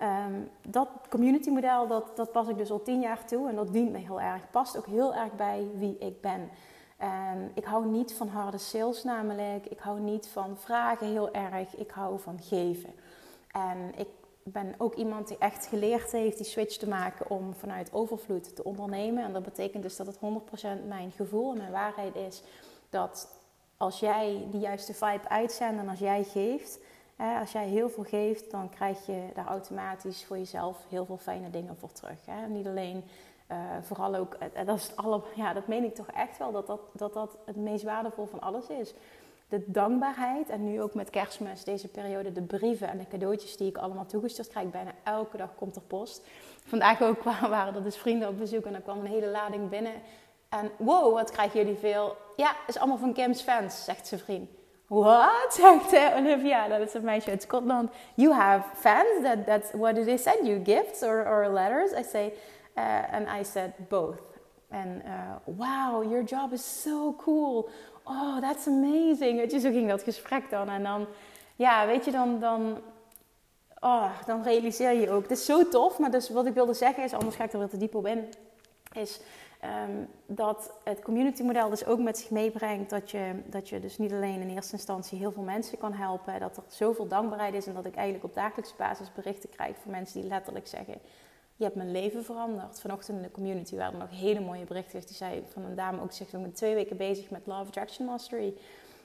[0.03, 3.73] um, dat community model, dat, dat pas ik dus al tien jaar toe en dat
[3.73, 4.49] dient me heel erg.
[4.51, 6.49] Past ook heel erg bij wie ik ben.
[6.97, 9.65] En ik hou niet van harde sales namelijk.
[9.65, 11.75] Ik hou niet van vragen heel erg.
[11.75, 12.93] Ik hou van geven.
[13.51, 14.07] En ik
[14.43, 18.63] ben ook iemand die echt geleerd heeft die switch te maken om vanuit overvloed te
[18.63, 19.23] ondernemen.
[19.23, 22.43] En dat betekent dus dat het 100% mijn gevoel en mijn waarheid is
[22.89, 23.39] dat
[23.77, 26.79] als jij die juiste vibe uitzendt en als jij geeft,
[27.15, 31.17] hè, als jij heel veel geeft, dan krijg je daar automatisch voor jezelf heel veel
[31.17, 32.25] fijne dingen voor terug.
[32.25, 32.47] Hè.
[32.47, 33.03] Niet alleen
[33.51, 36.67] uh, vooral ook, uh, dat, is alle, ja, dat meen ik toch echt wel, dat
[36.67, 38.93] dat, dat dat het meest waardevol van alles is.
[39.51, 43.67] De dankbaarheid en nu ook met kerstmis, deze periode, de brieven en de cadeautjes die
[43.67, 44.69] ik allemaal toegestuurd krijg.
[44.69, 46.21] Bijna elke dag komt er post.
[46.65, 49.93] Vandaag ook waren er dus vrienden op bezoek en er kwam een hele lading binnen.
[50.49, 52.17] En wow, wat krijgen jullie veel?
[52.35, 54.49] Ja, is allemaal van Kim's fans, zegt zijn vriend.
[54.87, 55.53] What?
[55.89, 57.91] Zegt Olivia, dat is een meisje uit Schotland.
[58.15, 59.23] You have fans?
[59.23, 60.61] That, that's what did they send you?
[60.63, 61.91] Gifts or, or letters?
[61.91, 62.33] I say,
[62.77, 64.19] uh, and I said both.
[64.71, 67.69] En uh, wow, your job is so cool.
[68.03, 69.37] Oh, that's amazing.
[69.37, 70.69] Weet je, zo ging dat gesprek dan.
[70.69, 71.07] En dan,
[71.55, 72.77] ja, weet je, dan, dan,
[73.79, 75.21] oh, dan realiseer je ook.
[75.21, 77.59] Het is zo tof, maar dus wat ik wilde zeggen is, anders ga ik er
[77.59, 78.33] weer te diep op in,
[78.93, 79.19] is
[79.87, 83.97] um, dat het community model dus ook met zich meebrengt dat je, dat je dus
[83.97, 87.67] niet alleen in eerste instantie heel veel mensen kan helpen, dat er zoveel dankbaarheid is
[87.67, 90.95] en dat ik eigenlijk op dagelijkse basis berichten krijg van mensen die letterlijk zeggen
[91.61, 92.79] je hebt mijn leven veranderd.
[92.79, 94.99] Vanochtend in de community waren er nog hele mooie berichten.
[94.99, 98.05] Die zei van een dame ook, zegt, ik ben twee weken bezig met Love Attraction
[98.05, 98.53] Mastery.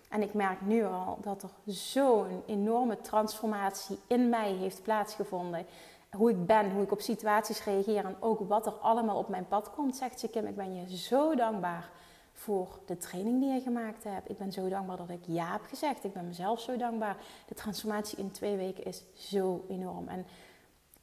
[0.08, 5.66] En ik merk nu al dat er zo'n enorme transformatie in mij heeft plaatsgevonden.
[6.10, 9.48] Hoe ik ben, hoe ik op situaties reageer en ook wat er allemaal op mijn
[9.48, 10.46] pad komt, zegt ze Kim.
[10.46, 11.90] Ik ben je zo dankbaar
[12.32, 14.30] voor de training die je gemaakt hebt.
[14.30, 16.04] Ik ben zo dankbaar dat ik ja heb gezegd.
[16.04, 17.16] Ik ben mezelf zo dankbaar.
[17.48, 20.08] De transformatie in twee weken is zo enorm.
[20.08, 20.26] En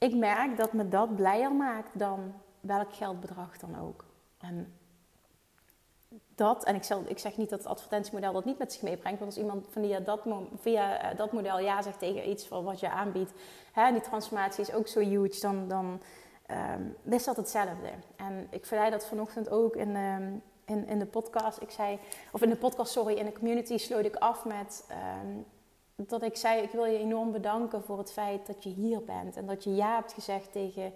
[0.04, 4.06] ik merk dat me dat blijer maakt dan welk geldbedrag dan ook.
[4.38, 4.74] En
[6.36, 9.20] dat, en ik, zal, ik zeg niet dat het advertentiemodel dat niet met zich meebrengt,
[9.20, 10.22] want als iemand via dat,
[10.60, 13.32] via eh, dat model ja zegt tegen iets van wat je aanbiedt,
[13.72, 16.02] hè, die transformatie is ook zo huge, dan, dan
[16.52, 17.90] um, is dat hetzelfde.
[18.16, 21.62] En ik verleid dat vanochtend ook in, um, in, in de podcast.
[21.62, 22.00] Ik zei,
[22.32, 24.86] of in de podcast, sorry, in de community sloot ik af met
[25.24, 25.46] um,
[26.10, 29.38] dat ik zei: Ik wil je enorm bedanken voor het feit dat je hier bent.
[29.38, 30.94] En dat je ja hebt gezegd tegen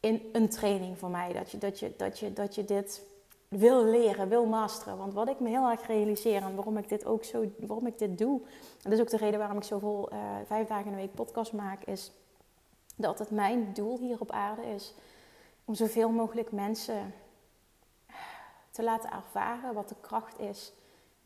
[0.00, 1.32] in een training voor mij.
[1.32, 3.02] Dat je, dat je, dat je, dat je dit
[3.48, 4.98] wil leren, wil masteren.
[4.98, 7.98] Want wat ik me heel erg realiseer en waarom ik dit ook zo, waarom ik
[7.98, 8.40] dit doe.
[8.82, 11.14] En dat is ook de reden waarom ik zoveel uh, vijf dagen in de week
[11.14, 11.84] podcast maak.
[11.84, 12.12] Is
[12.96, 14.94] dat het mijn doel hier op aarde is
[15.64, 17.14] om zoveel mogelijk mensen
[18.70, 20.72] te laten ervaren wat de kracht is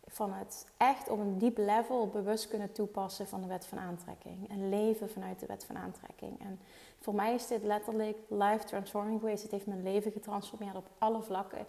[0.08, 4.48] van het echt op een diep level bewust kunnen toepassen van de wet van aantrekking.
[4.50, 6.40] En leven vanuit de wet van aantrekking.
[6.40, 6.60] En
[7.00, 9.42] voor mij is dit letterlijk life transforming geweest.
[9.42, 11.66] Het heeft mijn leven getransformeerd op alle vlakken.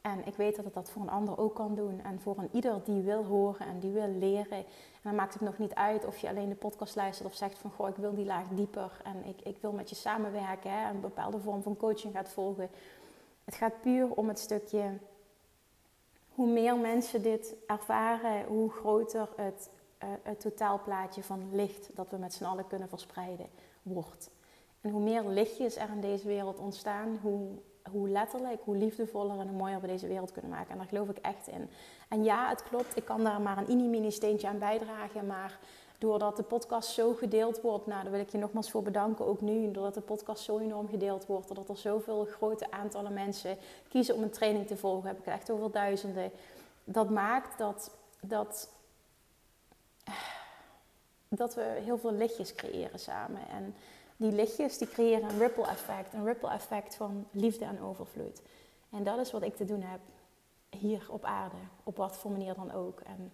[0.00, 2.00] En ik weet dat het dat voor een ander ook kan doen.
[2.04, 4.56] En voor een ieder die wil horen en die wil leren.
[4.58, 4.64] En
[5.02, 7.70] dan maakt het nog niet uit of je alleen de podcast luistert of zegt van
[7.70, 10.94] goh, ik wil die laag dieper en ik, ik wil met je samenwerken hè, en
[10.94, 12.70] een bepaalde vorm van coaching gaat volgen.
[13.44, 14.98] Het gaat puur om het stukje
[16.38, 19.70] hoe meer mensen dit ervaren, hoe groter het,
[20.02, 23.46] uh, het totaalplaatje van licht dat we met z'n allen kunnen verspreiden
[23.82, 24.30] wordt.
[24.80, 27.48] En hoe meer lichtjes er in deze wereld ontstaan, hoe,
[27.90, 30.70] hoe letterlijk, hoe liefdevoller en hoe mooier we deze wereld kunnen maken.
[30.70, 31.70] En daar geloof ik echt in.
[32.08, 35.58] En ja, het klopt, ik kan daar maar een mini-mini steentje aan bijdragen, maar
[35.98, 39.40] doordat de podcast zo gedeeld wordt, nou, daar wil ik je nogmaals voor bedanken, ook
[39.40, 43.58] nu, doordat de podcast zo enorm gedeeld wordt, doordat er zoveel grote aantallen mensen
[43.88, 46.30] kiezen om een training te volgen, heb ik echt over duizenden.
[46.84, 48.68] Dat maakt dat, dat,
[51.28, 53.48] dat we heel veel lichtjes creëren samen.
[53.48, 53.74] En
[54.16, 58.42] die lichtjes die creëren een ripple effect, een ripple effect van liefde en overvloed.
[58.90, 60.00] En dat is wat ik te doen heb
[60.70, 63.00] hier op aarde, op wat voor manier dan ook.
[63.00, 63.32] En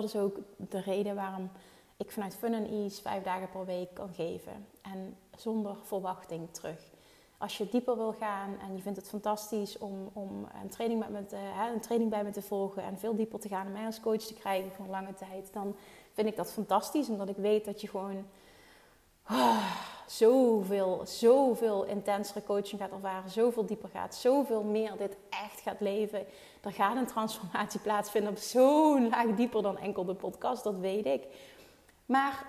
[0.00, 1.50] dat is ook de reden waarom
[1.96, 4.66] ik vanuit Fun and Ease vijf dagen per week kan geven.
[4.82, 6.94] En zonder verwachting terug.
[7.38, 11.30] Als je dieper wil gaan en je vindt het fantastisch om, om een, training met
[11.30, 14.00] hè, een training bij me te volgen en veel dieper te gaan en mij als
[14.00, 15.76] coach te krijgen voor een lange tijd, dan
[16.12, 17.08] vind ik dat fantastisch.
[17.08, 18.24] Omdat ik weet dat je gewoon
[19.30, 25.80] oh, zoveel, zoveel intensere coaching gaat ervaren, zoveel dieper gaat, zoveel meer dit echt gaat
[25.80, 26.26] leven.
[26.62, 31.06] Er gaat een transformatie plaatsvinden op zo'n laag dieper dan enkel de podcast, dat weet
[31.06, 31.26] ik.
[32.06, 32.46] Maar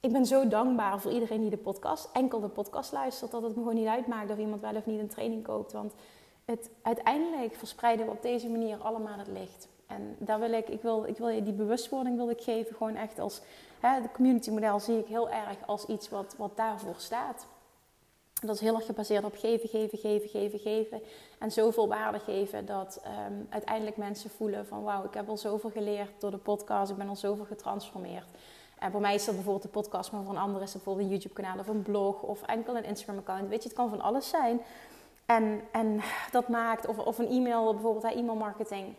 [0.00, 3.56] ik ben zo dankbaar voor iedereen die de podcast, enkel de podcast luistert, dat het
[3.56, 5.72] me gewoon niet uitmaakt of iemand wel of niet een training koopt.
[5.72, 5.94] Want
[6.44, 9.68] het, uiteindelijk verspreiden we op deze manier allemaal het licht.
[9.86, 12.94] En daar wil ik, ik wil, ik wil je die bewustwording wil ik geven, gewoon
[12.94, 13.40] echt als
[13.80, 17.46] de community model zie ik heel erg als iets wat, wat daarvoor staat.
[18.40, 21.00] Dat is heel erg gebaseerd op geven, geven, geven, geven, geven.
[21.38, 25.70] En zoveel waarde geven dat um, uiteindelijk mensen voelen van wauw, ik heb al zoveel
[25.70, 28.26] geleerd door de podcast, ik ben al zoveel getransformeerd.
[28.78, 31.06] En voor mij is dat bijvoorbeeld de podcast, maar voor een ander is dat bijvoorbeeld
[31.06, 33.48] een YouTube kanaal of een blog of enkel een Instagram account.
[33.48, 34.60] Weet je, het kan van alles zijn.
[35.26, 38.94] En, en dat maakt, of, of een e-mail, bijvoorbeeld e-mail marketing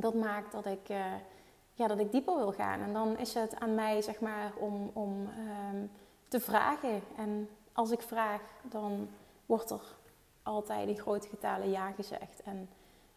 [0.00, 1.04] dat maakt dat ik, uh,
[1.78, 2.80] ja, dat ik dieper wil gaan.
[2.80, 5.28] En dan is het aan mij, zeg maar, om, om
[5.72, 5.90] um,
[6.28, 7.02] te vragen.
[7.16, 9.08] En als ik vraag, dan
[9.46, 9.96] wordt er
[10.42, 12.42] altijd in grote getalen ja gezegd.
[12.44, 12.68] En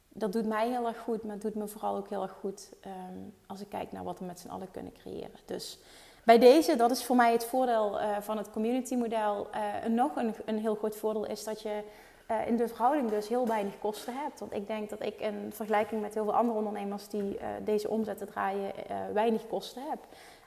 [0.10, 2.70] dat doet mij heel erg goed, maar het doet me vooral ook heel erg goed
[2.86, 5.40] um, als ik kijk naar wat we met z'n allen kunnen creëren.
[5.46, 5.80] Dus
[6.24, 9.48] bij deze, dat is voor mij het voordeel uh, van het community model.
[9.56, 11.84] Uh, nog een, een heel groot voordeel is dat je
[12.32, 14.40] uh, in de verhouding dus heel weinig kosten hebt.
[14.40, 17.90] Want ik denk dat ik in vergelijking met heel veel andere ondernemers die uh, deze
[17.90, 20.00] omzetten draaien, uh, weinig kosten heb.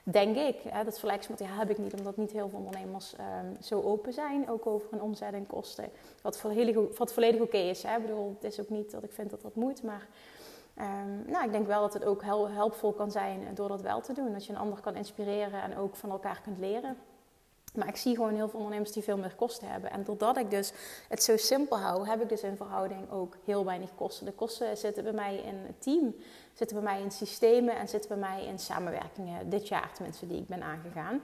[0.03, 0.61] Denk ik.
[0.67, 4.13] Hè, dat vergelijksmaat ja, heb ik niet, omdat niet heel veel ondernemers um, zo open
[4.13, 5.89] zijn, ook over hun omzet en kosten.
[6.21, 7.83] Wat volledig, wat volledig oké is.
[7.83, 7.95] Hè.
[7.95, 10.07] Ik bedoel, het is ook niet dat ik vind dat dat moet, maar
[10.79, 14.01] um, nou, ik denk wel dat het ook heel helpvol kan zijn door dat wel
[14.01, 14.33] te doen.
[14.33, 16.97] Dat je een ander kan inspireren en ook van elkaar kunt leren.
[17.75, 19.91] Maar ik zie gewoon heel veel ondernemers die veel meer kosten hebben.
[19.91, 20.73] En doordat ik dus
[21.09, 24.25] het zo simpel hou, heb ik dus in verhouding ook heel weinig kosten.
[24.25, 26.15] De kosten zitten bij mij in het team,
[26.53, 29.49] zitten bij mij in systemen en zitten bij mij in samenwerkingen.
[29.49, 31.21] Dit jaar tenminste, die ik ben aangegaan.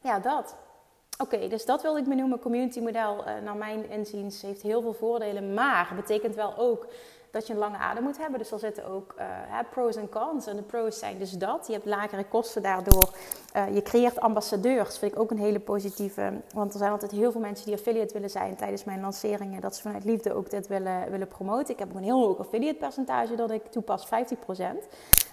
[0.00, 0.56] Ja, dat.
[1.18, 2.40] Oké, dus dat wilde ik benoemen.
[2.40, 5.54] Community model, uh, naar mijn inziens, heeft heel veel voordelen.
[5.54, 6.86] Maar betekent wel ook
[7.30, 8.38] dat je een lange adem moet hebben.
[8.38, 9.24] Dus er zitten ook uh,
[9.70, 10.46] pros en cons.
[10.46, 11.66] En de pros zijn dus dat.
[11.66, 13.10] Je hebt lagere kosten daardoor.
[13.56, 14.98] Uh, je creëert ambassadeurs.
[14.98, 16.32] Vind ik ook een hele positieve.
[16.54, 19.60] Want er zijn altijd heel veel mensen die affiliate willen zijn tijdens mijn lanceringen.
[19.60, 21.72] Dat ze vanuit liefde ook dit willen, willen promoten.
[21.72, 24.10] Ik heb ook een heel hoog affiliate percentage dat ik toepas, 50%.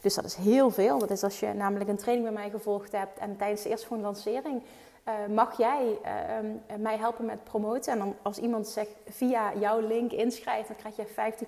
[0.02, 1.00] Dus dat is heel veel.
[1.00, 3.20] Dat is als je namelijk een training bij mij gevolgd hebt.
[3.20, 4.62] En tijdens de eerste lancering
[5.08, 7.92] uh, mag jij uh, mij helpen met promoten?
[7.92, 11.44] En dan als iemand zegt via jouw link inschrijft, dan krijg je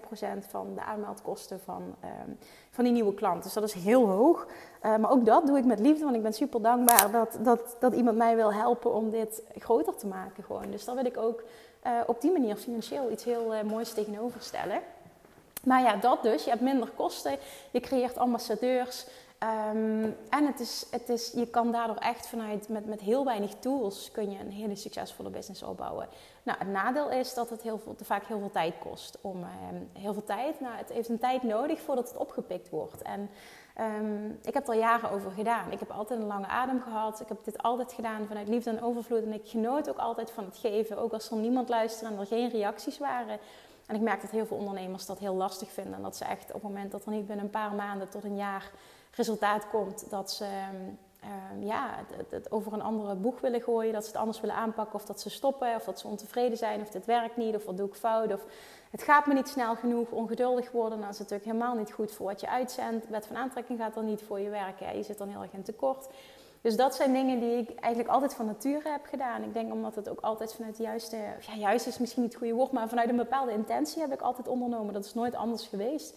[0.46, 2.38] 50% van de aanmeldkosten van, um,
[2.72, 3.44] van die nieuwe klant.
[3.44, 4.48] Dus dat is heel hoog.
[4.86, 7.76] Uh, maar ook dat doe ik met liefde, want ik ben super dankbaar dat, dat,
[7.80, 10.44] dat iemand mij wil helpen om dit groter te maken.
[10.44, 10.72] Gewoon.
[10.72, 11.44] Dus daar wil ik ook
[12.06, 14.82] op die manier financieel iets heel moois tegenover stellen.
[15.64, 16.44] Maar ja, dat dus.
[16.44, 17.38] Je hebt minder kosten,
[17.72, 19.06] je creëert ambassadeurs.
[19.44, 23.54] Um, en het is, het is, je kan daardoor echt vanuit, met, met heel weinig
[23.60, 26.08] tools, kun je een hele succesvolle business opbouwen.
[26.44, 29.18] Nou, het nadeel is dat het heel veel, vaak heel veel tijd kost.
[29.22, 33.02] Om, um, heel veel tijd, nou, het heeft een tijd nodig voordat het opgepikt wordt.
[33.02, 33.30] En
[33.82, 35.72] um, ik heb er jaren over gedaan.
[35.72, 37.20] Ik heb altijd een lange adem gehad.
[37.20, 39.24] Ik heb dit altijd gedaan vanuit liefde en overvloed.
[39.24, 40.98] En ik genoot ook altijd van het geven.
[40.98, 43.40] Ook als er niemand luisterde en er geen reacties waren
[43.88, 45.94] En ik merk dat heel veel ondernemers dat heel lastig vinden.
[45.94, 48.24] En dat ze echt op het moment dat er niet binnen een paar maanden tot
[48.24, 48.72] een jaar
[49.18, 50.46] resultaat komt, dat ze
[51.24, 54.56] um, ja, het, het, over een andere boeg willen gooien, dat ze het anders willen
[54.56, 57.66] aanpakken, of dat ze stoppen, of dat ze ontevreden zijn, of dit werkt niet, of
[57.66, 58.46] wat doe ik fout, of
[58.92, 61.00] het gaat me niet snel genoeg, ongeduldig worden.
[61.00, 63.10] Dan is het natuurlijk helemaal niet goed voor wat je uitzendt.
[63.10, 64.98] Wet van aantrekking gaat dan niet voor je werken.
[64.98, 66.08] Je zit dan heel erg in tekort.
[66.62, 69.44] Dus dat zijn dingen die ik eigenlijk altijd van nature heb gedaan.
[69.44, 72.42] Ik denk omdat het ook altijd vanuit de juiste, ja, juist is misschien niet het
[72.42, 74.94] goede woord, maar vanuit een bepaalde intentie heb ik altijd ondernomen.
[74.94, 76.16] Dat is nooit anders geweest.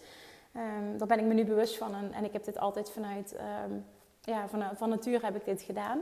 [0.55, 3.35] Um, daar ben ik me nu bewust van en, en ik heb dit altijd vanuit,
[3.65, 3.85] um,
[4.21, 6.01] ja, van, van nature heb ik dit gedaan.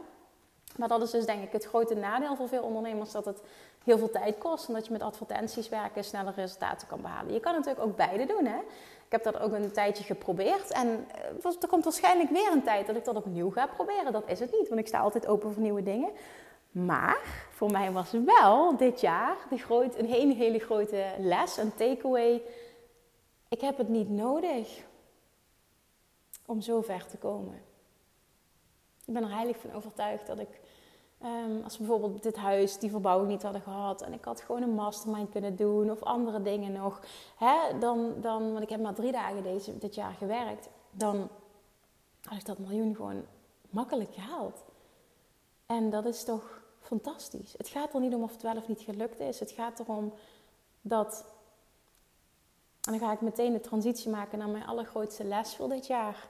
[0.78, 3.42] Maar dat is dus denk ik het grote nadeel voor veel ondernemers, dat het
[3.84, 4.68] heel veel tijd kost.
[4.68, 7.34] En dat je met advertenties werken sneller resultaten kan behalen.
[7.34, 8.46] Je kan natuurlijk ook beide doen.
[8.46, 8.58] Hè?
[9.06, 10.72] Ik heb dat ook een tijdje geprobeerd.
[10.72, 11.06] En
[11.44, 14.12] eh, er komt waarschijnlijk weer een tijd dat ik dat opnieuw ga proberen.
[14.12, 16.10] Dat is het niet, want ik sta altijd open voor nieuwe dingen.
[16.72, 17.20] Maar
[17.52, 22.42] voor mij was wel dit jaar de groot, een hele, hele grote les, een takeaway.
[23.50, 24.86] Ik heb het niet nodig
[26.46, 27.62] om zo ver te komen.
[29.06, 30.60] Ik ben er heilig van overtuigd dat ik
[31.24, 34.02] Um, als bijvoorbeeld dit huis, die verbouwing niet hadden gehad.
[34.02, 37.02] En ik had gewoon een mastermind kunnen doen of andere dingen nog.
[37.36, 40.70] Hè, dan, dan, want ik heb maar drie dagen deze, dit jaar gewerkt.
[40.92, 41.30] Dan
[42.22, 43.26] had ik dat miljoen gewoon
[43.70, 44.64] makkelijk gehaald.
[45.66, 47.54] En dat is toch fantastisch.
[47.58, 49.40] Het gaat er niet om of het wel of niet gelukt is.
[49.40, 50.14] Het gaat erom
[50.82, 51.26] dat...
[52.82, 56.28] En dan ga ik meteen de transitie maken naar mijn allergrootste les voor dit jaar.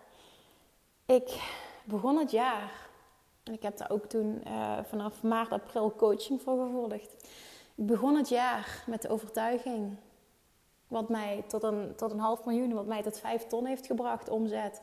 [1.06, 1.42] Ik
[1.84, 2.90] begon het jaar
[3.44, 7.14] en ik heb daar ook toen uh, vanaf maart, april coaching voor gevolgd.
[7.76, 9.96] Ik begon het jaar met de overtuiging,
[10.88, 14.30] wat mij tot een, tot een half miljoen, wat mij tot vijf ton heeft gebracht,
[14.30, 14.82] omzet,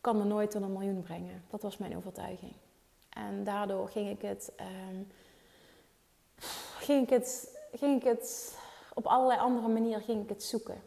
[0.00, 1.44] kan me nooit tot een miljoen brengen.
[1.50, 2.52] Dat was mijn overtuiging.
[3.08, 5.08] En daardoor ging ik het, um,
[6.78, 8.56] ging ik het, ging ik het
[8.94, 10.82] op allerlei andere manieren ging ik het zoeken.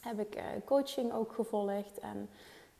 [0.00, 2.28] Heb ik uh, coaching ook gevolgd en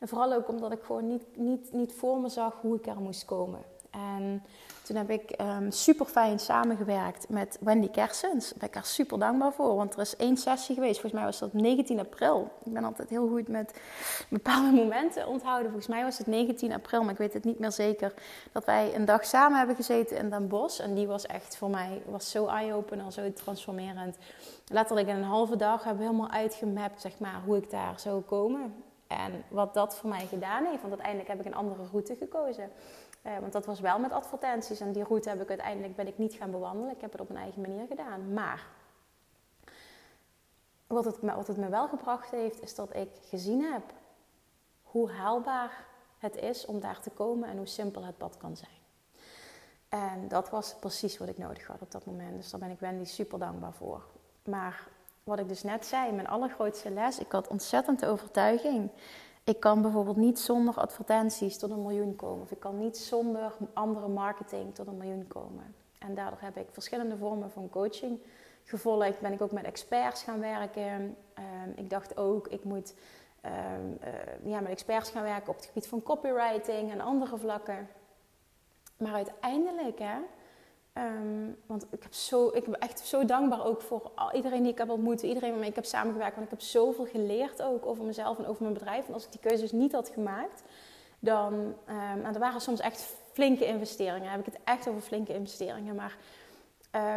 [0.01, 2.99] en vooral ook omdat ik gewoon niet, niet, niet voor me zag hoe ik er
[2.99, 3.61] moest komen.
[3.89, 4.43] En
[4.91, 8.49] toen heb ik um, super fijn samengewerkt met Wendy Kersens.
[8.49, 9.75] Daar ben ik haar super dankbaar voor.
[9.75, 10.99] Want er is één sessie geweest.
[10.99, 12.51] Volgens mij was dat 19 april.
[12.65, 13.79] Ik ben altijd heel goed met
[14.29, 15.71] bepaalde momenten onthouden.
[15.71, 18.13] Volgens mij was het 19 april, maar ik weet het niet meer zeker.
[18.51, 20.79] Dat wij een dag samen hebben gezeten in Den Bosch.
[20.79, 24.17] En die was echt voor mij was zo eye-opener, zo transformerend.
[24.67, 28.21] Letterlijk in een halve dag hebben we helemaal uitgemapt zeg maar, hoe ik daar zou
[28.21, 28.73] komen.
[29.07, 32.69] En wat dat voor mij gedaan heeft, want uiteindelijk heb ik een andere route gekozen.
[33.25, 36.17] Uh, want dat was wel met advertenties en die route heb ik uiteindelijk ben ik
[36.17, 36.95] niet gaan bewandelen.
[36.95, 38.33] Ik heb het op mijn eigen manier gedaan.
[38.33, 38.67] Maar
[40.87, 43.83] wat het, wat het me wel gebracht heeft, is dat ik gezien heb
[44.83, 45.85] hoe haalbaar
[46.17, 48.79] het is om daar te komen en hoe simpel het pad kan zijn.
[49.89, 52.35] En dat was precies wat ik nodig had op dat moment.
[52.37, 54.03] Dus daar ben ik Wendy super dankbaar voor.
[54.43, 54.87] Maar
[55.23, 58.89] wat ik dus net zei, mijn allergrootste les, ik had ontzettend de overtuiging.
[59.43, 62.43] Ik kan bijvoorbeeld niet zonder advertenties tot een miljoen komen.
[62.43, 65.75] Of ik kan niet zonder andere marketing tot een miljoen komen.
[65.99, 68.19] En daardoor heb ik verschillende vormen van coaching
[68.63, 69.19] gevolgd.
[69.19, 71.17] Ben ik ook met experts gaan werken.
[71.33, 72.93] Ehm, ik dacht ook, ik moet
[73.45, 73.51] uh,
[74.43, 77.89] ja, met experts gaan werken op het gebied van copywriting en andere vlakken.
[78.97, 80.17] Maar uiteindelijk, hè,
[80.97, 84.77] Um, want ik, heb zo, ik ben echt zo dankbaar ook voor iedereen die ik
[84.77, 86.35] heb ontmoet, iedereen waarmee ik heb samengewerkt.
[86.35, 89.07] Want ik heb zoveel geleerd ook over mezelf en over mijn bedrijf.
[89.07, 90.61] En als ik die keuzes niet had gemaakt,
[91.19, 91.53] dan.
[91.53, 94.21] Um, er waren soms echt flinke investeringen.
[94.21, 95.95] Dan heb ik het echt over flinke investeringen.
[95.95, 96.17] Maar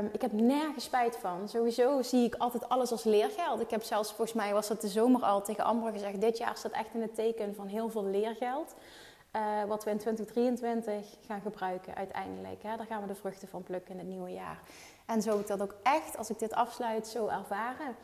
[0.00, 1.48] um, ik heb nergens spijt van.
[1.48, 3.60] Sowieso zie ik altijd alles als leergeld.
[3.60, 6.56] Ik heb zelfs, volgens mij was het de zomer al tegen Amber gezegd: dit jaar
[6.56, 8.74] staat echt in het teken van heel veel leergeld.
[9.36, 12.62] Uh, wat we in 2023 gaan gebruiken uiteindelijk.
[12.62, 12.76] Hè.
[12.76, 14.60] Daar gaan we de vruchten van plukken in het nieuwe jaar.
[15.06, 17.96] En zo ik dat ook echt, als ik dit afsluit, zo ervaren.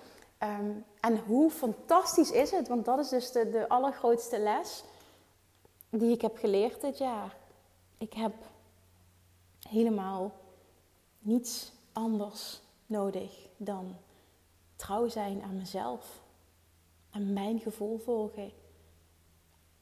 [0.42, 2.68] Um, en hoe fantastisch is het?
[2.68, 4.84] Want dat is dus de, de allergrootste les
[5.90, 7.36] die ik heb geleerd dit jaar.
[7.98, 8.32] Ik heb
[9.68, 10.32] helemaal
[11.18, 13.96] niets anders nodig dan
[14.76, 16.22] trouw zijn aan mezelf.
[17.10, 18.52] En mijn gevoel volgen.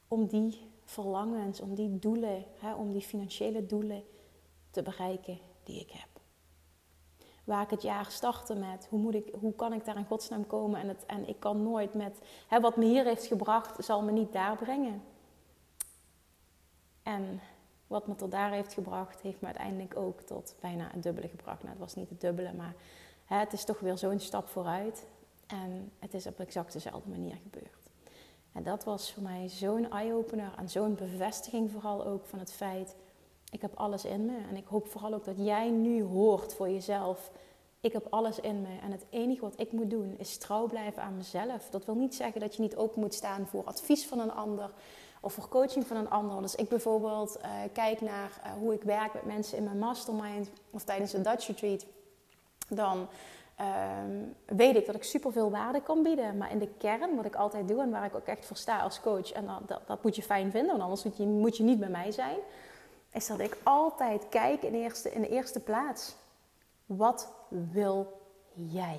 [0.08, 4.04] Om die verlangens, om die doelen, hè, om die financiële doelen
[4.70, 6.08] te bereiken die ik heb.
[7.44, 10.46] Waar ik het jaar startte met, hoe, moet ik, hoe kan ik daar in godsnaam
[10.46, 10.80] komen?
[10.80, 14.12] En, het, en ik kan nooit met, hè, wat me hier heeft gebracht, zal me
[14.12, 15.02] niet daar brengen.
[17.02, 17.40] En
[17.86, 21.58] wat me tot daar heeft gebracht, heeft me uiteindelijk ook tot bijna het dubbele gebracht.
[21.58, 22.74] Nou, het was niet het dubbele, maar
[23.24, 25.06] hè, het is toch weer zo'n stap vooruit.
[25.46, 27.77] En het is op exact dezelfde manier gebeurd.
[28.52, 32.94] En dat was voor mij zo'n eye-opener en zo'n bevestiging vooral ook van het feit,
[33.50, 34.36] ik heb alles in me.
[34.48, 37.30] En ik hoop vooral ook dat jij nu hoort voor jezelf,
[37.80, 41.02] Ik heb alles in me en het enige wat ik moet doen is trouw blijven
[41.02, 41.70] aan mezelf.
[41.70, 44.70] Dat wil niet zeggen dat je niet open moet staan voor advies van een ander
[45.20, 46.42] of voor coaching van een ander.
[46.42, 50.50] Dus ik bijvoorbeeld uh, kijk naar uh, hoe ik werk met mensen in mijn mastermind
[50.70, 51.86] of tijdens een Dutch retreat,
[52.68, 53.08] dan
[53.60, 56.36] um, weet ik dat ik superveel waarde kan bieden.
[56.36, 58.80] Maar in de kern, wat ik altijd doe en waar ik ook echt voor sta
[58.80, 61.56] als coach, en dat, dat, dat moet je fijn vinden, want anders moet je, moet
[61.56, 62.38] je niet bij mij zijn,
[63.12, 66.16] is dat ik altijd kijk in eerste, in de eerste plaats.
[66.86, 68.20] Wat wil
[68.52, 68.98] jij?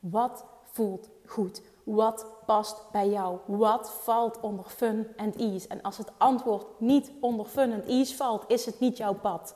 [0.00, 1.62] Wat voelt goed?
[1.84, 3.38] Wat past bij jou?
[3.46, 5.68] Wat valt onder fun en ease?
[5.68, 9.54] En als het antwoord niet onder fun en ease valt, is het niet jouw pad.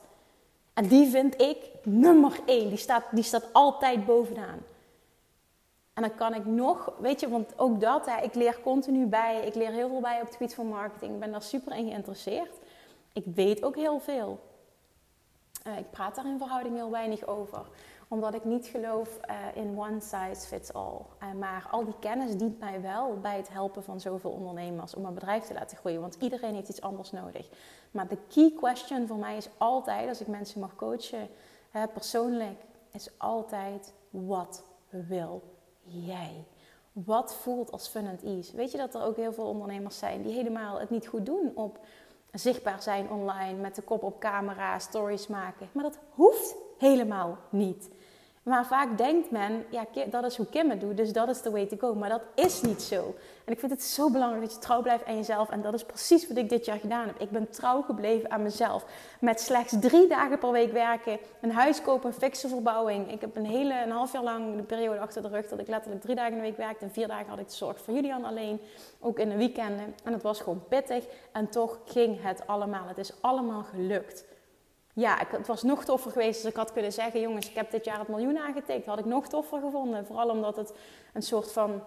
[0.73, 2.69] En die vind ik nummer één.
[2.69, 4.59] Die staat, die staat altijd bovenaan.
[5.93, 9.45] En dan kan ik nog, weet je, want ook dat, hè, ik leer continu bij.
[9.45, 11.13] Ik leer heel veel bij op het gebied van marketing.
[11.13, 12.57] Ik ben daar super in geïnteresseerd.
[13.13, 14.39] Ik weet ook heel veel.
[15.67, 17.65] Uh, ik praat daar in verhouding heel weinig over
[18.11, 20.99] omdat ik niet geloof uh, in one size fits all.
[21.23, 25.05] Uh, maar al die kennis dient mij wel bij het helpen van zoveel ondernemers om
[25.05, 26.01] een bedrijf te laten groeien.
[26.01, 27.49] Want iedereen heeft iets anders nodig.
[27.91, 31.27] Maar de key question voor mij is altijd, als ik mensen mag coachen,
[31.93, 32.59] persoonlijk,
[32.91, 35.41] is altijd: wat wil
[35.83, 36.45] jij?
[36.91, 38.55] Wat voelt als fun and ease?
[38.55, 41.51] Weet je dat er ook heel veel ondernemers zijn die helemaal het niet goed doen
[41.55, 41.79] op
[42.31, 45.69] zichtbaar zijn online, met de kop op camera, stories maken.
[45.71, 47.89] Maar dat hoeft helemaal niet.
[48.43, 51.51] Maar vaak denkt men, ja, dat is hoe Kim het doet, dus dat is the
[51.51, 51.95] way to go.
[51.95, 53.15] Maar dat is niet zo.
[53.45, 55.49] En ik vind het zo belangrijk dat je trouw blijft aan jezelf.
[55.49, 57.19] En dat is precies wat ik dit jaar gedaan heb.
[57.19, 58.85] Ik ben trouw gebleven aan mezelf.
[59.19, 63.11] Met slechts drie dagen per week werken, een huis kopen, een fikse verbouwing.
[63.11, 65.67] Ik heb een hele, een half jaar lang de periode achter de rug dat ik
[65.67, 66.85] letterlijk drie dagen in de week werkte.
[66.85, 68.61] En vier dagen had ik de zorg voor Julian alleen,
[68.99, 69.95] ook in de weekenden.
[70.03, 71.05] En het was gewoon pittig.
[71.31, 72.87] En toch ging het allemaal.
[72.87, 74.29] Het is allemaal gelukt
[74.93, 77.85] ja, het was nog toffer geweest als ik had kunnen zeggen: jongens, ik heb dit
[77.85, 78.85] jaar het miljoen aangetikt.
[78.85, 80.05] Had ik nog toffer gevonden.
[80.05, 80.73] Vooral omdat het
[81.13, 81.83] een soort van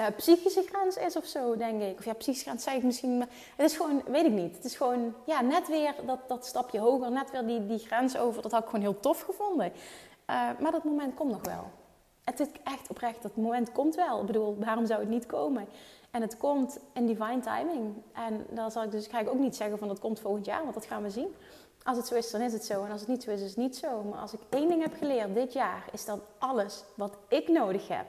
[0.00, 1.98] uh, psychische grens is of zo, denk ik.
[1.98, 3.20] Of ja, psychische grens zeg ik misschien.
[3.56, 4.56] Het is gewoon, weet ik niet.
[4.56, 7.10] Het is gewoon, ja, net weer dat, dat stapje hoger.
[7.10, 8.42] Net weer die, die grens over.
[8.42, 9.66] Dat had ik gewoon heel tof gevonden.
[9.66, 11.70] Uh, maar dat moment komt nog wel.
[12.24, 14.20] Het is echt oprecht, dat moment komt wel.
[14.20, 15.68] Ik bedoel, waarom zou het niet komen?
[16.10, 17.94] En het komt in divine timing.
[18.12, 20.62] En dan zal ik dus, ga ik ook niet zeggen van dat komt volgend jaar,
[20.62, 21.34] want dat gaan we zien.
[21.86, 22.84] Als het zo is, dan is het zo.
[22.84, 24.02] En als het niet zo is, is het niet zo.
[24.02, 27.88] Maar als ik één ding heb geleerd dit jaar, is dat alles wat ik nodig
[27.88, 28.06] heb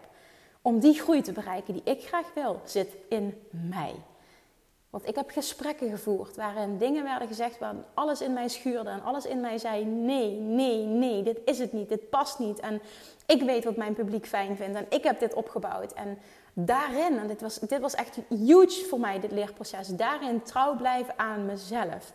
[0.62, 3.96] om die groei te bereiken die ik graag wil, zit in mij.
[4.90, 9.04] Want ik heb gesprekken gevoerd waarin dingen werden gezegd waar alles in mij schuurde en
[9.04, 12.60] alles in mij zei: nee, nee, nee, dit is het niet, dit past niet.
[12.60, 12.82] En
[13.26, 15.94] ik weet wat mijn publiek fijn vindt en ik heb dit opgebouwd.
[15.94, 16.18] En
[16.54, 21.20] daarin, en dit was, dit was echt huge voor mij, dit leerproces, daarin trouw blijven
[21.20, 22.14] aan mezelf,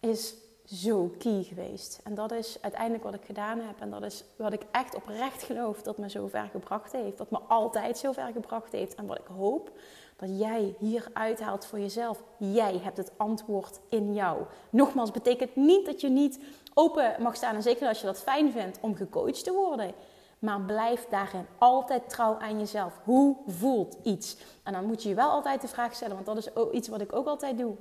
[0.00, 0.34] is
[0.66, 2.00] zo key geweest.
[2.04, 3.80] En dat is uiteindelijk wat ik gedaan heb.
[3.80, 7.18] En dat is wat ik echt oprecht geloof dat me zo ver gebracht heeft.
[7.18, 8.94] Dat me altijd zo ver gebracht heeft.
[8.94, 9.70] En wat ik hoop
[10.16, 12.22] dat jij hier uithaalt voor jezelf.
[12.38, 14.42] Jij hebt het antwoord in jou.
[14.70, 16.40] Nogmaals, betekent niet dat je niet
[16.74, 17.54] open mag staan.
[17.54, 19.92] En zeker als je dat fijn vindt om gecoacht te worden.
[20.38, 23.00] Maar blijf daarin altijd trouw aan jezelf.
[23.04, 24.36] Hoe voelt iets?
[24.62, 27.00] En dan moet je je wel altijd de vraag stellen, want dat is iets wat
[27.00, 27.76] ik ook altijd doe.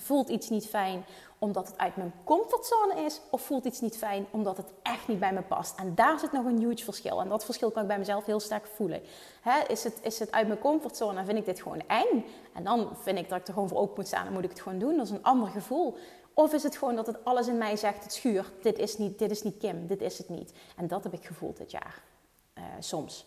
[0.00, 1.04] Voelt iets niet fijn
[1.38, 3.20] omdat het uit mijn comfortzone is?
[3.30, 5.78] Of voelt iets niet fijn omdat het echt niet bij me past?
[5.78, 7.20] En daar zit nog een huge verschil.
[7.20, 9.02] En dat verschil kan ik bij mezelf heel sterk voelen.
[9.68, 12.24] is, het, is het uit mijn comfortzone en vind ik dit gewoon eng?
[12.54, 14.50] En dan vind ik dat ik er gewoon voor open moet staan en moet ik
[14.50, 14.96] het gewoon doen.
[14.96, 15.96] Dat is een ander gevoel.
[16.34, 19.18] Of is het gewoon dat het alles in mij zegt, het schuurt, dit is niet,
[19.18, 20.52] dit is niet Kim, dit is het niet.
[20.76, 22.02] En dat heb ik gevoeld dit jaar.
[22.58, 23.26] Uh, soms.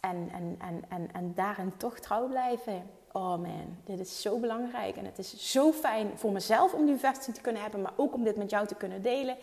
[0.00, 4.96] En, en, en, en, en daarin toch trouw blijven oh man, dit is zo belangrijk.
[4.96, 8.14] En het is zo fijn voor mezelf om die vesting te kunnen hebben, maar ook
[8.14, 9.36] om dit met jou te kunnen delen.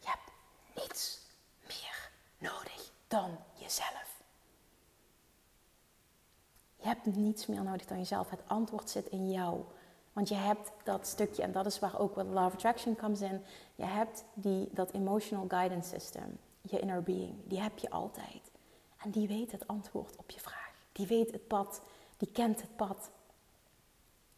[0.00, 0.32] Je hebt
[0.74, 1.20] niets
[1.66, 4.20] meer nodig dan jezelf.
[6.76, 8.30] Je hebt niets meer nodig dan jezelf.
[8.30, 9.60] Het antwoord zit in jou.
[10.12, 13.44] Want je hebt dat stukje, en dat is waar ook wat of Attraction comes in.
[13.74, 17.34] Je hebt die, dat emotional guidance system, je inner being.
[17.44, 18.50] Die heb je altijd.
[19.02, 20.72] En die weet het antwoord op je vraag.
[20.92, 21.82] Die weet het pad
[22.22, 23.10] die kent het pad.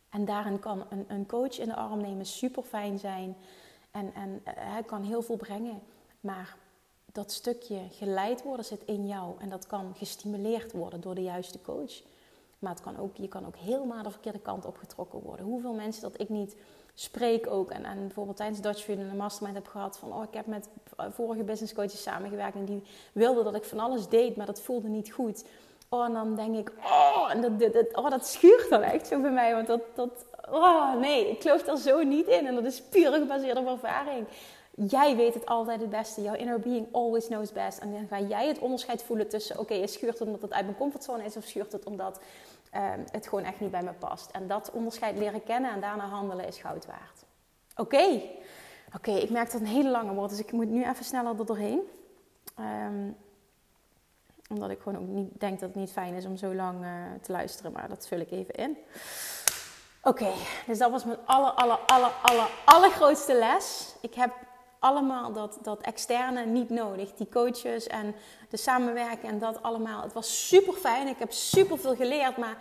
[0.08, 3.36] En daarin kan een, een coach in de arm nemen super fijn zijn.
[3.90, 5.82] En, en eh, hij kan heel veel brengen.
[6.20, 6.56] Maar
[7.12, 9.40] dat stukje geleid worden zit in jou.
[9.40, 12.02] En dat kan gestimuleerd worden door de juiste coach.
[12.58, 15.46] Maar het kan ook, je kan ook helemaal de verkeerde kant opgetrokken worden.
[15.46, 16.56] Hoeveel mensen dat ik niet
[16.94, 17.70] spreek ook.
[17.70, 19.98] En, en bijvoorbeeld tijdens Dutch Food een mastermind heb gehad.
[19.98, 20.68] Van, oh, ik heb met
[21.10, 22.56] vorige business coaches samengewerkt.
[22.56, 22.82] En die
[23.12, 25.44] wilden dat ik van alles deed, maar dat voelde niet goed.
[25.94, 29.20] Oh, en dan denk ik, oh, en dat, dat, oh, dat schuurt dan echt zo
[29.20, 29.54] bij mij.
[29.54, 32.46] Want dat, dat, oh nee, ik geloof daar zo niet in.
[32.46, 34.26] En dat is puur gebaseerd op ervaring.
[34.70, 36.22] Jij weet het altijd het beste.
[36.22, 37.78] Jouw inner being always knows best.
[37.78, 39.58] En dan ga jij het onderscheid voelen tussen...
[39.58, 41.36] Oké, okay, schuurt het omdat het uit mijn comfortzone is...
[41.36, 42.20] of schuurt het omdat
[42.70, 44.30] ehm, het gewoon echt niet bij me past.
[44.30, 47.24] En dat onderscheid leren kennen en daarna handelen is goud waard.
[47.76, 48.20] Oké.
[48.96, 50.30] Oké, ik merk dat een hele lange wordt.
[50.30, 51.80] Dus ik moet nu even sneller er doorheen.
[52.60, 53.16] Um,
[54.48, 56.90] omdat ik gewoon ook niet denk dat het niet fijn is om zo lang uh,
[57.22, 57.72] te luisteren.
[57.72, 58.76] Maar dat vul ik even in.
[60.02, 60.30] Oké,
[60.66, 63.94] dus dat was mijn aller, aller, aller, aller, allergrootste les.
[64.00, 64.32] Ik heb
[64.78, 67.14] allemaal dat, dat externe niet nodig.
[67.14, 68.14] Die coaches en
[68.48, 70.02] de samenwerking en dat allemaal.
[70.02, 71.06] Het was super fijn.
[71.06, 72.56] Ik heb super veel geleerd, maar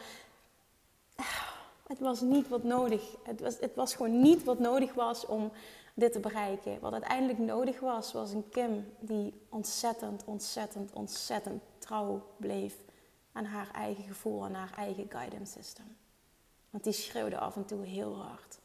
[1.88, 3.02] het was niet wat nodig.
[3.24, 5.52] Het was, het was gewoon niet wat nodig was om
[5.94, 6.80] dit te bereiken.
[6.80, 11.64] Wat uiteindelijk nodig was, was een Kim die ontzettend, ontzettend, ontzettend
[12.38, 12.76] bleef
[13.32, 15.98] aan haar eigen gevoel, aan haar eigen guidance system.
[16.70, 18.60] Want die schreeuwde af en toe heel hard.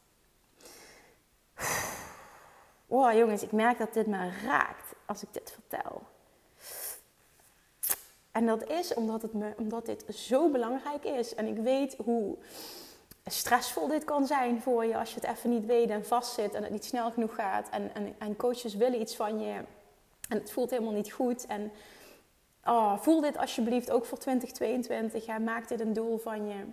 [2.91, 6.01] Oh jongens, ik merk dat dit me raakt als ik dit vertel.
[8.31, 11.35] En dat is omdat, het me, omdat dit zo belangrijk is.
[11.35, 12.37] En ik weet hoe
[13.25, 16.63] stressvol dit kan zijn voor je als je het even niet weet en vastzit en
[16.63, 17.69] het niet snel genoeg gaat.
[17.69, 19.63] En, en, en coaches willen iets van je
[20.29, 21.45] en het voelt helemaal niet goed.
[21.45, 21.71] En
[22.69, 25.25] oh, voel dit alsjeblieft ook voor 2022.
[25.25, 26.65] Ja, maak dit een doel van je.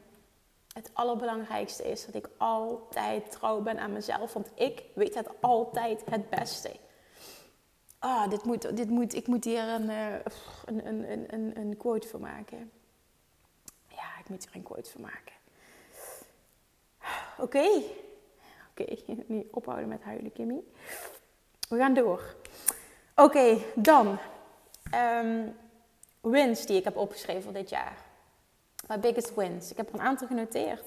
[0.72, 6.02] Het allerbelangrijkste is dat ik altijd trouw ben aan mezelf, want ik weet het altijd
[6.10, 6.70] het beste.
[7.98, 10.14] Ah, dit moet, dit moet, ik moet hier een, uh,
[10.64, 12.70] een, een, een, een quote voor maken.
[13.88, 15.34] Ja, ik moet hier een quote voor maken.
[17.38, 17.82] Oké.
[18.70, 20.62] Oké, nu ophouden met huilen, Kimmy.
[21.68, 22.34] We gaan door.
[23.14, 24.18] Oké, dan.
[24.94, 25.54] Um,
[26.30, 27.96] wins die ik heb opgeschreven voor dit jaar.
[28.88, 29.70] My biggest wins.
[29.70, 30.84] Ik heb er een aantal genoteerd.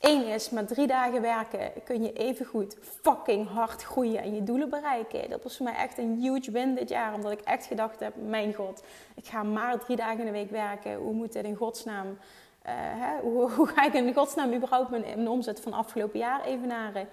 [0.00, 4.42] Eén is, met drie dagen werken kun je even goed fucking hard groeien en je
[4.42, 5.30] doelen bereiken.
[5.30, 7.14] Dat was voor mij echt een huge win dit jaar.
[7.14, 8.82] Omdat ik echt gedacht heb, mijn god,
[9.14, 10.94] ik ga maar drie dagen in de week werken.
[10.94, 15.02] Hoe moet dit in godsnaam uh, hè, hoe, hoe, ga ik in godsnaam überhaupt mijn,
[15.02, 17.08] mijn omzet van afgelopen jaar evenaren?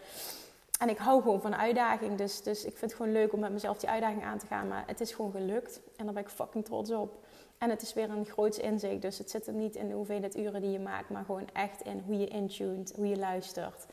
[0.79, 2.17] En ik hou gewoon van uitdaging.
[2.17, 4.67] Dus, dus ik vind het gewoon leuk om met mezelf die uitdaging aan te gaan.
[4.67, 5.79] Maar het is gewoon gelukt.
[5.95, 7.25] En daar ben ik fucking trots op.
[7.57, 9.01] En het is weer een groots inzicht.
[9.01, 11.09] Dus het zit hem niet in de hoeveelheid uren die je maakt.
[11.09, 13.85] Maar gewoon echt in hoe je intuned, hoe je luistert.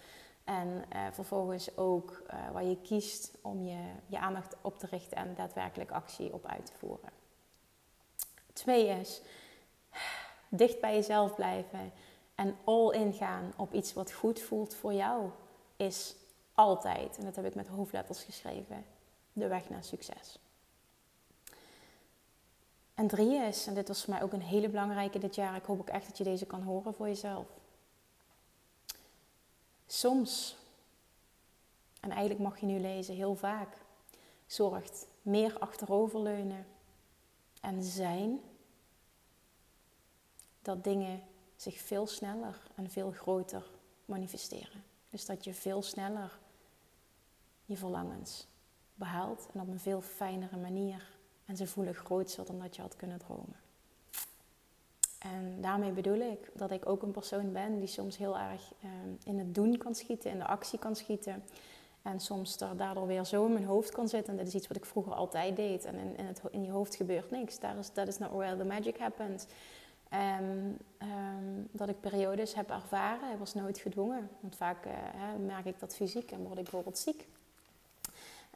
[0.45, 5.17] En uh, vervolgens ook uh, waar je kiest om je, je aandacht op te richten
[5.17, 7.11] en daadwerkelijk actie op uit te voeren.
[8.53, 9.23] Twee is,
[10.49, 11.93] dicht bij jezelf blijven
[12.35, 15.31] en all in gaan op iets wat goed voelt voor jou,
[15.77, 16.17] is
[16.55, 18.85] altijd, en dat heb ik met hoofdletters geschreven,
[19.33, 20.39] de weg naar succes.
[22.95, 25.65] En drie is, en dit was voor mij ook een hele belangrijke dit jaar, ik
[25.65, 27.47] hoop ook echt dat je deze kan horen voor jezelf.
[29.87, 30.57] Soms,
[32.01, 33.77] en eigenlijk mag je nu lezen heel vaak,
[34.47, 36.67] zorgt meer achteroverleunen
[37.61, 38.41] en zijn
[40.63, 41.23] dat dingen
[41.57, 43.71] zich veel sneller en veel groter
[44.05, 44.85] manifesteren.
[45.11, 46.39] Dus dat je veel sneller
[47.65, 48.47] je verlangens
[48.95, 51.14] behaalt en op een veel fijnere manier.
[51.45, 53.57] En ze voelen groter dan dat je had kunnen dromen.
[55.19, 59.09] En daarmee bedoel ik dat ik ook een persoon ben die soms heel erg ehm,
[59.25, 61.43] in het doen kan schieten, in de actie kan schieten.
[62.03, 64.33] En soms er daardoor weer zo in mijn hoofd kan zitten.
[64.33, 65.85] En dat is iets wat ik vroeger altijd deed.
[65.85, 67.59] En in, in, het, in je hoofd gebeurt niks.
[67.93, 69.47] Dat is not where the magic happens.
[70.09, 70.79] En
[71.71, 74.29] dat ik periodes heb ervaren, hij was nooit gedwongen.
[74.41, 77.27] Want vaak hè, merk ik dat fysiek en word ik bijvoorbeeld ziek.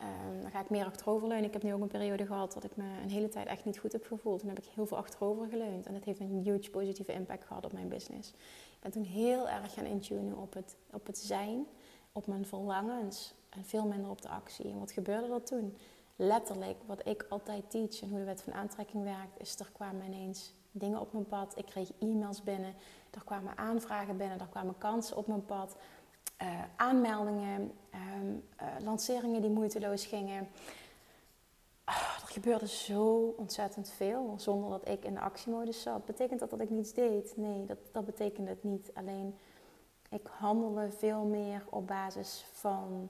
[0.03, 1.47] Um, dan ga ik meer achteroverleunen.
[1.47, 3.79] Ik heb nu ook een periode gehad dat ik me een hele tijd echt niet
[3.79, 4.41] goed heb gevoeld.
[4.41, 5.87] Toen heb ik heel veel achterover geleund.
[5.87, 8.31] En dat heeft een huge positieve impact gehad op mijn business.
[8.31, 11.67] Ik ben toen heel erg gaan intunen op het, op het zijn,
[12.13, 13.35] op mijn verlangens.
[13.49, 14.71] En veel minder op de actie.
[14.71, 15.77] En wat gebeurde er toen?
[16.17, 20.07] Letterlijk, wat ik altijd teach en hoe de wet van aantrekking werkt, is er kwamen
[20.07, 21.59] ineens dingen op mijn pad.
[21.59, 22.75] Ik kreeg e-mails binnen.
[23.11, 24.41] Er kwamen aanvragen binnen.
[24.41, 25.77] Er kwamen kansen op mijn pad.
[26.43, 30.49] Uh, aanmeldingen, um, uh, lanceringen die moeiteloos gingen.
[31.85, 36.05] Oh, er gebeurde zo ontzettend veel zonder dat ik in de actiemodus zat.
[36.05, 37.37] Betekent dat dat ik niets deed?
[37.37, 38.91] Nee, dat, dat betekende het niet.
[38.95, 39.39] Alleen
[40.11, 43.09] ik handelde veel meer op basis van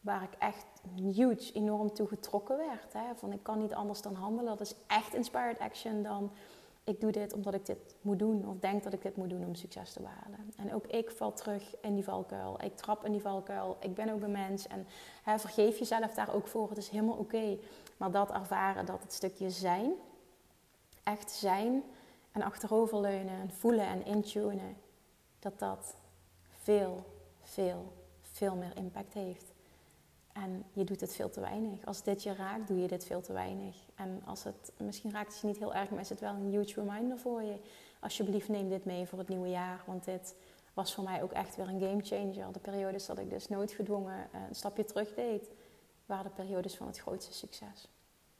[0.00, 2.92] waar ik echt huge, enorm toe getrokken werd.
[2.92, 3.14] Hè?
[3.14, 4.56] Van ik kan niet anders dan handelen.
[4.56, 6.30] Dat is echt inspired action dan
[6.86, 9.44] ik doe dit omdat ik dit moet doen of denk dat ik dit moet doen
[9.44, 10.52] om succes te behalen.
[10.56, 12.62] En ook ik val terug in die valkuil.
[12.62, 13.76] Ik trap in die valkuil.
[13.80, 14.86] Ik ben ook een mens en
[15.22, 16.68] hè, vergeef jezelf daar ook voor.
[16.68, 17.58] Het is helemaal oké.
[17.96, 19.92] Maar dat ervaren, dat het stukje zijn,
[21.02, 21.82] echt zijn
[22.32, 24.76] en achteroverleunen en voelen en intunen,
[25.38, 25.96] dat dat
[26.62, 27.04] veel,
[27.42, 29.52] veel, veel meer impact heeft.
[30.42, 31.86] En je doet het veel te weinig.
[31.86, 33.76] Als dit je raakt, doe je dit veel te weinig.
[33.94, 36.50] En als het, misschien raakt het je niet heel erg, maar is het wel een
[36.50, 37.58] huge reminder voor je.
[38.00, 39.82] Alsjeblieft neem dit mee voor het nieuwe jaar.
[39.86, 40.36] Want dit
[40.74, 42.52] was voor mij ook echt weer een game changer.
[42.52, 45.50] De periodes dat ik dus noodgedwongen een stapje terug deed,
[46.06, 47.88] waren de periodes van het grootste succes.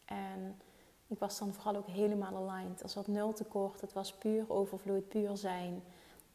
[0.05, 0.61] En
[1.07, 2.83] ik was dan vooral ook helemaal aligned.
[2.83, 3.81] Er zat nul tekort.
[3.81, 5.83] Het was puur overvloed, puur zijn.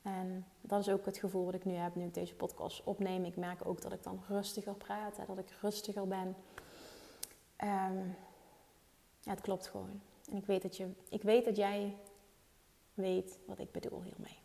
[0.01, 3.25] En dat is ook het gevoel wat ik nu heb, nu ik deze podcast opneem.
[3.25, 6.35] Ik merk ook dat ik dan rustiger praat, hè, dat ik rustiger ben.
[7.63, 8.15] Um,
[9.19, 10.01] ja, het klopt gewoon.
[10.31, 11.95] En ik weet, dat je, ik weet dat jij
[12.93, 14.39] weet wat ik bedoel hiermee.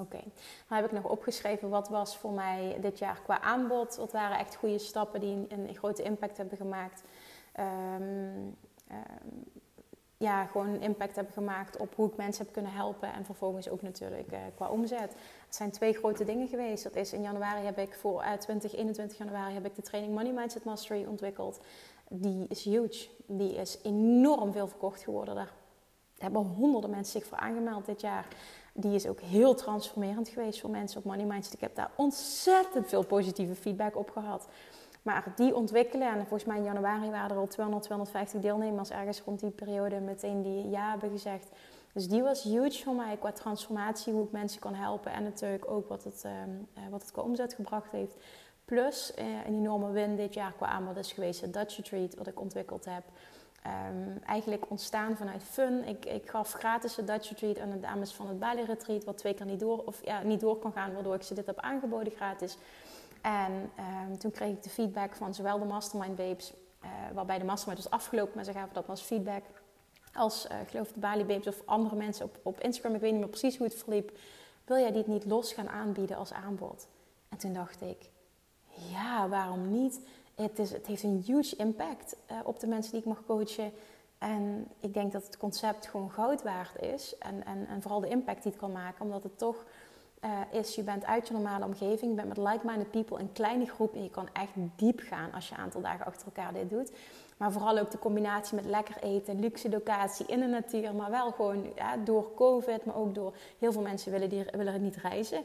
[0.00, 0.22] Oké,
[0.68, 3.96] dan heb ik nog opgeschreven wat was voor mij dit jaar qua aanbod.
[3.96, 7.02] Wat waren echt goede stappen die een, grote impact hebben gemaakt.
[7.60, 8.56] Um,
[10.18, 13.12] ja, gewoon impact hebben gemaakt op hoe ik mensen heb kunnen helpen.
[13.12, 15.14] En vervolgens ook natuurlijk uh, qua omzet.
[15.46, 16.84] Het zijn twee grote dingen geweest.
[16.84, 20.14] Dat is in januari heb ik voor uh, 20, 21 januari heb ik de training
[20.14, 21.60] Money Mindset Mastery ontwikkeld.
[22.08, 23.08] Die is huge.
[23.26, 25.34] Die is enorm veel verkocht geworden.
[25.34, 25.52] Daar
[26.18, 28.26] hebben honderden mensen zich voor aangemeld dit jaar.
[28.72, 31.52] Die is ook heel transformerend geweest voor mensen op Money Mindset.
[31.54, 34.46] Ik heb daar ontzettend veel positieve feedback op gehad.
[35.06, 39.20] Maar die ontwikkelen, en volgens mij in januari waren er al 200, 250 deelnemers ergens
[39.20, 41.48] rond die periode meteen die ja hebben gezegd.
[41.92, 45.70] Dus die was huge voor mij qua transformatie, hoe ik mensen kan helpen en natuurlijk
[45.70, 46.32] ook wat het, uh,
[46.90, 48.14] wat het qua omzet gebracht heeft.
[48.64, 52.26] Plus uh, een enorme win dit jaar qua aanbod is geweest het Dutch Retreat, wat
[52.26, 53.02] ik ontwikkeld heb.
[53.66, 55.84] Um, eigenlijk ontstaan vanuit fun.
[55.88, 59.18] Ik, ik gaf gratis de Dutch Retreat aan de dames van het Bali Retreat, wat
[59.18, 61.58] twee keer niet door, of, ja, niet door kan gaan, waardoor ik ze dit heb
[61.58, 62.58] aangeboden gratis.
[63.26, 63.70] En
[64.08, 66.52] um, toen kreeg ik de feedback van zowel de Mastermind Babes,
[66.84, 69.42] uh, waarbij de Mastermind was afgelopen, maar ze gaven dat als feedback,
[70.14, 73.20] als uh, geloof de Bali Babes of andere mensen op, op Instagram, ik weet niet
[73.20, 74.18] meer precies hoe het verliep,
[74.64, 76.88] wil jij dit niet los gaan aanbieden als aanbod?
[77.28, 78.10] En toen dacht ik,
[78.90, 80.00] ja, waarom niet?
[80.34, 83.72] Het, is, het heeft een huge impact uh, op de mensen die ik mag coachen.
[84.18, 87.18] En ik denk dat het concept gewoon goud waard is.
[87.18, 89.64] En, en, en vooral de impact die het kan maken, omdat het toch
[90.24, 93.66] uh, is, je bent uit je normale omgeving, je bent met like-minded people in kleine
[93.66, 96.70] groep en je kan echt diep gaan als je een aantal dagen achter elkaar dit
[96.70, 96.92] doet.
[97.36, 101.30] Maar vooral ook de combinatie met lekker eten, luxe locatie in de natuur, maar wel
[101.30, 101.72] gewoon
[102.04, 105.42] door COVID, maar ook door heel veel mensen willen, die, willen niet reizen.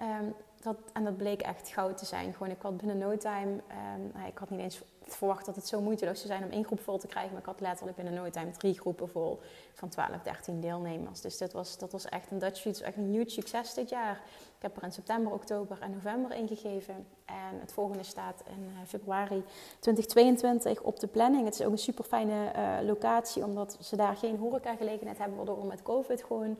[0.00, 2.32] Um, dat, en dat bleek echt goud te zijn.
[2.32, 4.82] Gewoon, ik had binnen no time, um, ik had niet eens
[5.14, 7.32] verwacht dat het zo moeiteloos zou zijn om één groep vol te krijgen.
[7.32, 9.40] Maar ik had letterlijk binnen no time drie groepen vol
[9.74, 11.20] van 12, 13 deelnemers.
[11.20, 14.20] Dus dit was, dat was echt een Dutch Street, echt een huge succes dit jaar.
[14.56, 17.06] Ik heb er in september, oktober en november ingegeven.
[17.24, 19.44] En het volgende staat in uh, februari
[19.78, 21.44] 2022 op de planning.
[21.44, 25.60] Het is ook een super fijne uh, locatie, omdat ze daar geen horecagelegenheid hebben, waardoor
[25.60, 26.58] we met COVID gewoon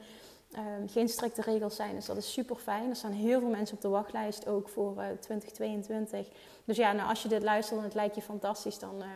[0.56, 1.94] um, geen strikte regels zijn.
[1.94, 2.90] Dus dat is super fijn.
[2.90, 6.28] Er staan heel veel mensen op de wachtlijst ook voor uh, 2022.
[6.64, 9.06] Dus ja, nou, als je dit luistert en het lijkt je fantastisch, dan uh,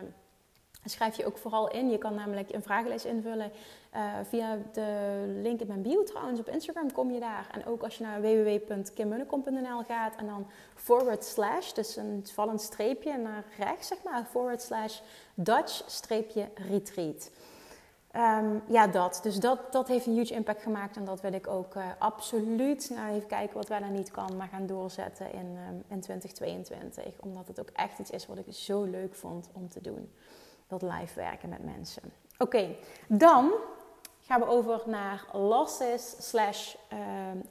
[0.85, 1.89] schrijf je ook vooral in.
[1.89, 3.51] Je kan namelijk een vragenlijst invullen
[3.95, 6.39] uh, via de link in mijn bio trouwens.
[6.39, 7.47] Op Instagram kom je daar.
[7.51, 13.17] En ook als je naar www.kimmunnekom.nl gaat en dan forward slash, dus een vallend streepje
[13.17, 14.99] naar rechts zeg maar, forward slash
[15.33, 17.29] Dutch streepje retreat.
[18.17, 19.19] Um, ja, dat.
[19.23, 20.97] Dus dat, dat heeft een huge impact gemaakt.
[20.97, 24.37] En dat wil ik ook uh, absoluut, nou even kijken wat wel en niet kan,
[24.37, 27.03] maar gaan doorzetten in, um, in 2022.
[27.19, 30.11] Omdat het ook echt iets is wat ik zo leuk vond om te doen.
[30.67, 32.03] Dat live werken met mensen.
[32.37, 32.75] Oké,
[33.07, 33.51] dan
[34.21, 36.99] gaan we over naar losses slash uh,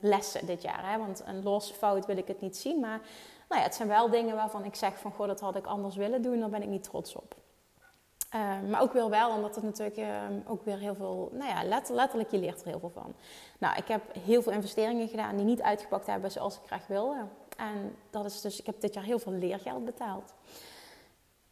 [0.01, 0.91] lessen dit jaar.
[0.91, 0.99] Hè?
[0.99, 2.81] Want een los fout wil ik het niet zien.
[2.81, 3.01] Maar
[3.49, 5.13] nou ja, het zijn wel dingen waarvan ik zeg van...
[5.13, 6.41] Goh, dat had ik anders willen doen.
[6.41, 7.35] Daar ben ik niet trots op.
[8.35, 10.07] Uh, maar ook weer wel, omdat het natuurlijk uh,
[10.47, 13.15] ook weer heel veel, nou ja, letterlijk, je leert er heel veel van.
[13.59, 17.17] Nou, ik heb heel veel investeringen gedaan die niet uitgepakt hebben zoals ik graag wilde.
[17.57, 20.35] En dat is dus, ik heb dit jaar heel veel leergeld betaald.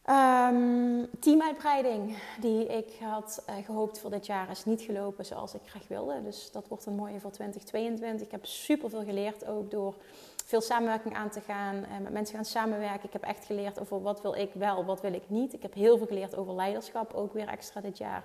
[0.09, 5.61] Um, teamuitbreiding die ik had uh, gehoopt voor dit jaar is niet gelopen zoals ik
[5.65, 6.23] graag wilde.
[6.23, 8.25] Dus dat wordt een mooie voor 2022.
[8.25, 9.95] Ik heb super veel geleerd ook door
[10.43, 13.03] veel samenwerking aan te gaan, uh, met mensen gaan samenwerken.
[13.03, 15.53] Ik heb echt geleerd over wat wil ik wel, wat wil ik niet.
[15.53, 18.23] Ik heb heel veel geleerd over leiderschap, ook weer extra dit jaar.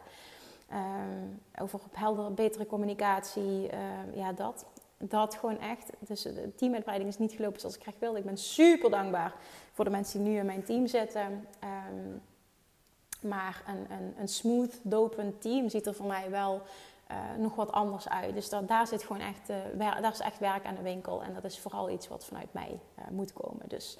[0.73, 4.65] Um, over heldere, betere communicatie, uh, ja dat.
[4.99, 5.91] Dat gewoon echt.
[5.99, 8.19] Dus de teamuitbreiding is niet gelopen zoals ik graag wilde.
[8.19, 9.35] Ik ben super dankbaar
[9.73, 11.47] voor de mensen die nu in mijn team zitten.
[11.65, 12.23] Um,
[13.21, 16.63] maar een, een, een smooth, dopend team ziet er voor mij wel
[17.39, 18.35] nog wat anders uit.
[18.35, 21.23] Dus dat, daar zit gewoon echt, uh, daar is echt werk aan de winkel.
[21.23, 23.69] En dat is vooral iets wat vanuit mij uh, moet komen.
[23.69, 23.99] Dus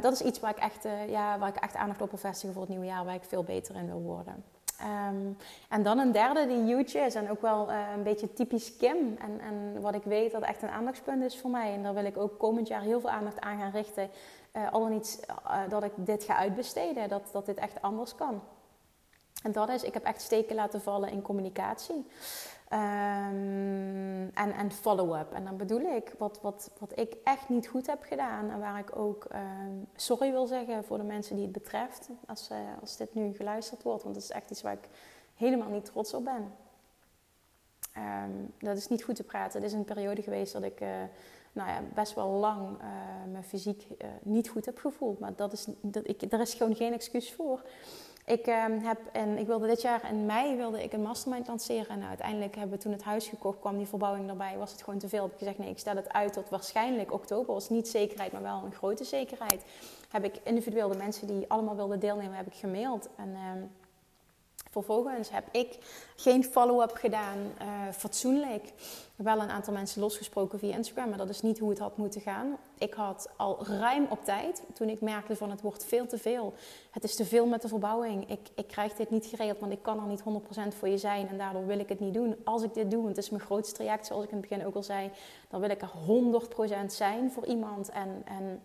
[0.00, 2.62] dat is iets waar ik, echt, ja, waar ik echt aandacht op wil vestigen voor
[2.62, 3.04] het nieuwe jaar.
[3.04, 4.44] Waar ik veel beter in wil worden.
[4.78, 5.32] Ehm,
[5.68, 9.16] en dan een derde die huge is en ook wel een beetje typisch Kim.
[9.18, 11.72] En, en wat ik weet dat echt een aandachtspunt is voor mij.
[11.72, 14.10] En daar wil ik ook komend jaar heel veel aandacht aan gaan richten.
[14.56, 15.26] Uh, al dan niet
[15.68, 18.42] dat ik dit ga uitbesteden, dat, dat dit echt anders kan.
[19.44, 22.06] En dat is, ik heb echt steken laten vallen in communicatie.
[22.72, 25.32] Um, en, follow-up.
[25.32, 28.50] En dan bedoel ik wat, wat, wat ik echt niet goed heb gedaan.
[28.50, 32.08] En waar ik ook um, sorry wil zeggen voor de mensen die het betreft.
[32.26, 34.02] Als, uh, als dit nu geluisterd wordt.
[34.02, 34.88] Want dat is echt iets waar ik
[35.34, 36.52] helemaal niet trots op ben.
[37.96, 39.60] Um, dat is niet goed te praten.
[39.60, 40.88] Het is een periode geweest dat ik uh,
[41.52, 42.86] nou ja, best wel lang uh,
[43.32, 43.86] me fysiek
[44.22, 45.18] niet goed heb gevoeld.
[45.18, 47.62] Maar dat is, dat ik, er is gewoon geen excuus voor.
[48.26, 51.88] Ik, uh, heb en ik wilde dit jaar in mei wilde ik een mastermind lanceren.
[51.88, 54.56] En uiteindelijk hebben we toen het huis gekocht, kwam die verbouwing erbij.
[54.58, 55.22] Was het gewoon te veel.
[55.22, 57.54] Heb ik gezegd, nee, ik stel het uit tot waarschijnlijk oktober.
[57.54, 59.62] Was niet zekerheid, maar wel een grote zekerheid.
[60.10, 63.08] Heb ik individueel de mensen die allemaal wilden deelnemen, heb ik gemaild.
[63.16, 63.62] En uh,
[64.82, 65.78] vervolgens heb ik
[66.16, 68.72] geen follow-up gedaan, uh, fatsoenlijk.
[69.16, 72.20] Wel een aantal mensen losgesproken via Instagram, maar dat is niet hoe het had moeten
[72.20, 72.56] gaan.
[72.78, 76.54] Ik had al ruim op tijd, toen ik merkte van het wordt veel te veel.
[76.90, 78.30] Het is te veel met de verbouwing.
[78.30, 80.22] Ik, ik krijg dit niet geregeld, want ik kan er niet
[80.74, 81.28] 100% voor je zijn.
[81.28, 82.36] En daardoor wil ik het niet doen.
[82.44, 84.66] Als ik dit doe, want het is mijn grootste traject, zoals ik in het begin
[84.66, 85.10] ook al zei.
[85.48, 85.92] Dan wil ik er
[86.82, 87.88] 100% zijn voor iemand.
[87.88, 88.62] En, en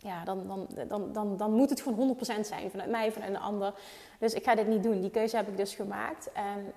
[0.00, 3.40] ja, dan, dan, dan, dan, dan moet het gewoon 100% zijn vanuit mij, vanuit een
[3.40, 3.74] ander.
[4.18, 5.00] Dus ik ga dit niet doen.
[5.00, 6.32] Die keuze heb ik dus gemaakt.
[6.32, 6.72] En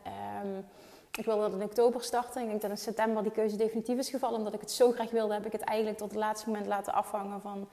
[0.45, 0.65] um,
[1.11, 2.41] ik wilde dat in oktober starten.
[2.41, 4.37] Ik denk dat in september die keuze definitief is gevallen.
[4.37, 6.93] Omdat ik het zo graag wilde, heb ik het eigenlijk tot het laatste moment laten
[6.93, 7.67] afhangen van...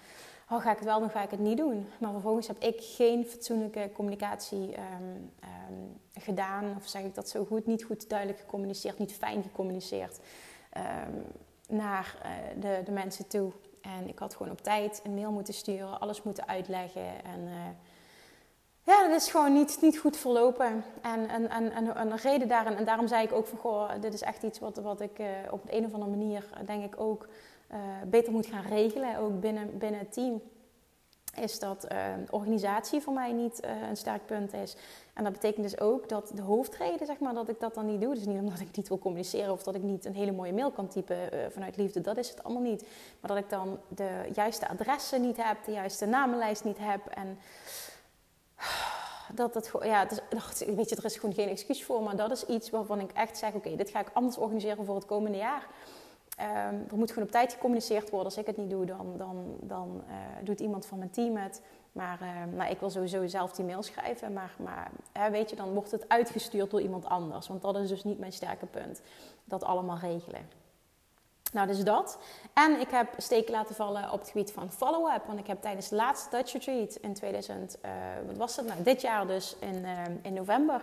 [0.51, 1.89] Oh, ga ik het wel doen, ga ik het niet doen?
[1.99, 6.75] Maar vervolgens heb ik geen fatsoenlijke communicatie um, um, gedaan.
[6.77, 7.67] Of zeg ik dat zo goed?
[7.67, 10.19] Niet goed duidelijk gecommuniceerd, niet fijn gecommuniceerd.
[11.69, 13.53] naar uh, de, de mensen toe.
[13.97, 17.25] En ik had gewoon op tijd een mail moeten sturen, alles moeten uitleggen.
[17.25, 17.55] En uh,
[18.83, 20.85] ja, dat is gewoon niet, niet goed verlopen.
[21.03, 24.15] En, en, en, en, een reden daarin, en daarom zei ik ook van goh, dit
[24.15, 27.29] is echt iets wat, wat ik uh, op een of andere manier, denk ik ook,
[27.73, 30.43] uh, beter moet gaan regelen, ook binnen, binnen het team.
[31.41, 31.87] Is dat
[32.31, 34.77] organisatie voor mij niet een sterk punt is.
[35.19, 38.01] En dat betekent dus ook dat de hoofdreden, zeg maar, dat ik dat dan niet
[38.01, 38.15] doe.
[38.15, 40.71] Dus niet omdat ik niet wil communiceren of dat ik niet een hele mooie mail
[40.71, 42.01] kan typen uh, vanuit liefde.
[42.01, 42.87] Dat is het allemaal niet.
[43.21, 47.07] Maar dat ik dan de juiste adressen niet heb, de juiste namenlijst niet heb.
[47.07, 47.39] En
[49.35, 52.03] dat het ja, het is, weet je, er is gewoon geen excuus voor.
[52.03, 54.95] Maar dat is iets waarvan ik echt zeg: oké, dit ga ik anders organiseren voor
[54.95, 55.67] het komende jaar.
[56.41, 58.29] Um, er moet gewoon op tijd gecommuniceerd worden.
[58.29, 61.61] Als ik het niet doe, dan, dan, dan uh, doet iemand van mijn team het.
[61.99, 64.33] Maar uh, nou, ik wil sowieso zelf die mail schrijven.
[64.33, 67.49] Maar, maar hè, weet je, dan wordt het uitgestuurd door iemand anders.
[67.49, 69.01] Want dat is dus niet mijn sterke punt.
[69.45, 70.49] Dat allemaal regelen.
[71.53, 72.19] Nou, dus dat.
[72.55, 75.27] En ik heb steken laten vallen op het gebied van follow-up.
[75.27, 77.91] Want ik heb tijdens de laatste Dutch Retreat in 2000, uh,
[78.27, 78.83] wat was dat nou?
[78.83, 80.83] Dit jaar dus in, uh, in november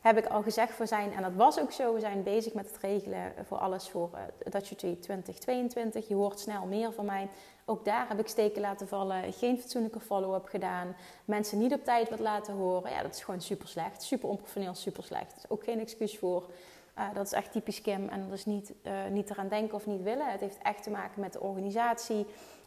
[0.00, 2.66] heb ik al gezegd voor zijn, en dat was ook zo, we zijn bezig met
[2.66, 6.08] het regelen voor alles voor uh, Dutch Retreat 2022.
[6.08, 7.28] Je hoort snel meer van mij.
[7.64, 12.10] Ook daar heb ik steken laten vallen, geen fatsoenlijke follow-up gedaan, mensen niet op tijd
[12.10, 12.90] wat laten horen.
[12.90, 15.32] Ja, dat is gewoon super slecht, super onprofessioneel, super slecht.
[15.32, 16.50] Er is ook geen excuus voor.
[16.98, 19.86] Uh, dat is echt typisch Kim en dat is niet, uh, niet eraan denken of
[19.86, 20.30] niet willen.
[20.30, 22.26] Het heeft echt te maken met de organisatie.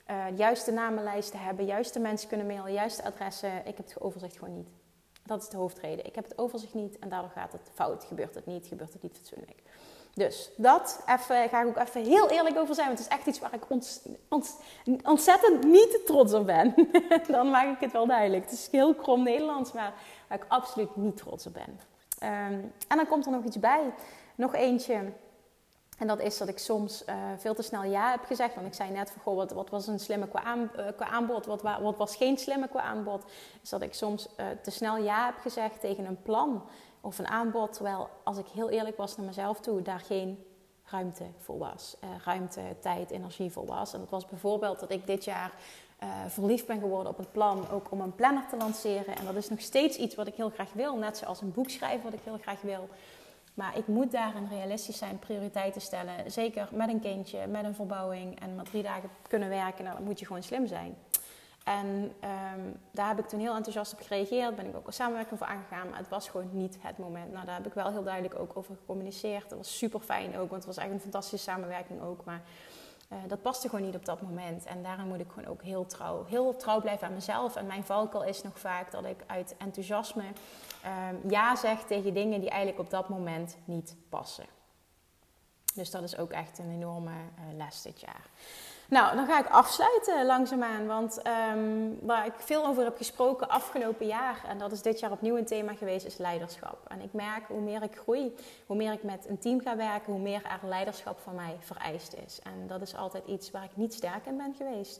[0.09, 3.57] Uh, juiste namenlijsten hebben, juiste mensen kunnen mailen, juiste adressen.
[3.57, 4.67] Ik heb het overzicht gewoon niet.
[5.23, 6.05] Dat is de hoofdreden.
[6.05, 8.03] Ik heb het overzicht niet en daardoor gaat het fout.
[8.03, 9.61] Gebeurt het niet, gebeurt het niet fatsoenlijk.
[10.15, 12.87] Dus dat even, ga ik ook even heel eerlijk over zijn.
[12.87, 14.57] Want het is echt iets waar ik ont, ont,
[15.03, 16.73] ontzettend niet trots op ben.
[17.27, 18.43] Dan maak ik het wel duidelijk.
[18.43, 19.93] Het is heel krom Nederlands, maar
[20.27, 21.79] waar ik absoluut niet trots op ben.
[22.29, 23.93] Um, en dan komt er nog iets bij.
[24.35, 24.99] Nog eentje.
[25.97, 28.55] En dat is dat ik soms uh, veel te snel ja heb gezegd.
[28.55, 30.57] Want ik zei net van, goh, wat, was een slimme qua,
[30.95, 31.45] qua aanbod?
[31.45, 33.23] Wat, wat, was geen slimme qua aanbod?
[33.61, 36.63] Is dat ik soms uh, te snel ja heb gezegd tegen een plan
[37.05, 37.73] of een aanbod.
[37.73, 40.45] Terwijl, als ik heel eerlijk was naar mezelf toe, daar geen
[40.83, 41.97] ruimte voor was.
[42.23, 43.93] ruimte, tijd, energie voor was.
[43.93, 45.51] En dat was bijvoorbeeld dat ik dit jaar
[46.03, 49.15] uh, verliefd ben geworden op het plan ook om een planner te lanceren.
[49.17, 51.69] En dat is nog steeds iets wat ik heel graag wil, net zoals een boek
[51.69, 52.89] schrijven wat ik heel graag wil.
[53.53, 56.31] Maar ik moet daarin realistisch zijn, prioriteiten stellen.
[56.31, 59.83] Zeker met een kindje, met een verbouwing en maar drie dagen kunnen werken.
[59.83, 60.95] Nou, dan moet je gewoon slim zijn.
[61.65, 61.87] En
[62.55, 64.55] um, daar heb ik toen heel enthousiast op gereageerd.
[64.55, 65.89] Ben ik ook een samenwerking voor aangegaan.
[65.89, 67.31] Maar het was gewoon niet het moment.
[67.31, 69.49] Nou, daar heb ik wel heel duidelijk ook over gecommuniceerd.
[69.49, 72.23] Dat was super fijn ook, want het was echt een fantastische samenwerking ook.
[72.23, 72.41] Maar
[73.11, 74.65] uh, dat paste gewoon niet op dat moment.
[74.65, 77.55] En daarom moet ik gewoon ook heel trouw, heel trouw blijven aan mezelf.
[77.55, 80.23] En mijn valkuil is nog vaak dat ik uit enthousiasme
[80.85, 84.54] uh, ja zeg tegen dingen die eigenlijk op dat moment niet passen.
[85.75, 88.29] Dus dat is ook echt een enorme uh, les dit jaar.
[88.89, 90.85] Nou, dan ga ik afsluiten langzaamaan.
[90.85, 95.11] Want ehm, waar ik veel over heb gesproken afgelopen jaar, en dat is dit jaar
[95.11, 96.77] opnieuw een thema geweest, is leiderschap.
[96.87, 100.13] En ik merk hoe meer ik groei, hoe meer ik met een team ga werken,
[100.13, 102.39] hoe meer er leiderschap van mij vereist is.
[102.43, 104.99] En dat is altijd iets waar ik niet sterk in ben geweest.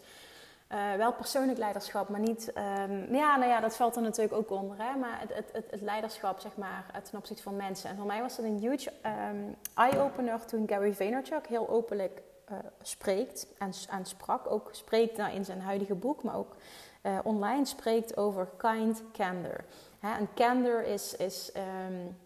[0.72, 2.54] Uh, wel persoonlijk leiderschap, maar niet.
[2.88, 4.78] Um, ja, nou ja, dat valt er natuurlijk ook onder.
[4.78, 4.96] Hè?
[4.96, 7.90] Maar het, het, het, leiderschap, zeg maar, ten opzichte van mensen.
[7.90, 8.92] En voor mij was dat een huge
[9.30, 14.52] um, eye-opener toen Gary Vaynerchuk heel openlijk uh, spreekt en, sprak.
[14.52, 16.56] Ook spreekt nou in zijn huidige boek, maar ook
[17.04, 19.64] uh, online spreekt over kind candor.
[20.00, 20.18] Hè?
[20.18, 21.52] En candor is, is
[21.88, 22.18] um,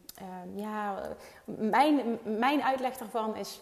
[0.55, 1.01] ja,
[1.43, 3.61] mijn, mijn uitleg daarvan is.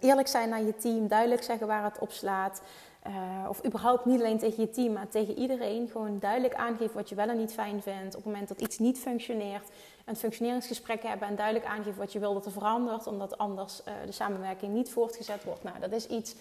[0.00, 2.62] eerlijk zijn naar je team, duidelijk zeggen waar het op slaat.
[3.08, 5.88] Uh, of überhaupt niet alleen tegen je team, maar tegen iedereen.
[5.88, 8.16] Gewoon duidelijk aangeven wat je wel en niet fijn vindt.
[8.16, 9.68] Op het moment dat iets niet functioneert,
[10.04, 13.94] een functioneringsgesprek hebben en duidelijk aangeven wat je wil dat er verandert, omdat anders uh,
[14.06, 15.62] de samenwerking niet voortgezet wordt.
[15.62, 16.34] Nou, dat is iets,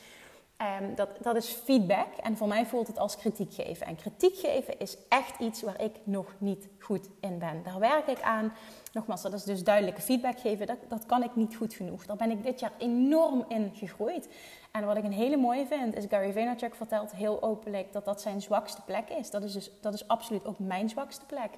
[0.62, 2.16] um, dat, dat is feedback.
[2.24, 3.88] En voor mij voelt het als kritiek geven.
[3.88, 7.64] En kritiek geven is echt iets waar ik nog niet goed in ben.
[7.64, 8.53] Daar werk ik aan.
[8.93, 10.68] Nogmaals, dat is dus duidelijke feedback geven.
[10.68, 12.06] Dat, dat kan ik niet goed genoeg.
[12.06, 14.30] Daar ben ik dit jaar enorm in gegroeid.
[14.72, 18.22] En wat ik een hele mooie vind, is Gary Vaynerchuk vertelt heel openlijk dat dat
[18.22, 19.30] zijn zwakste plek is.
[19.30, 21.49] Dat is, dus, dat is absoluut ook mijn zwakste plek.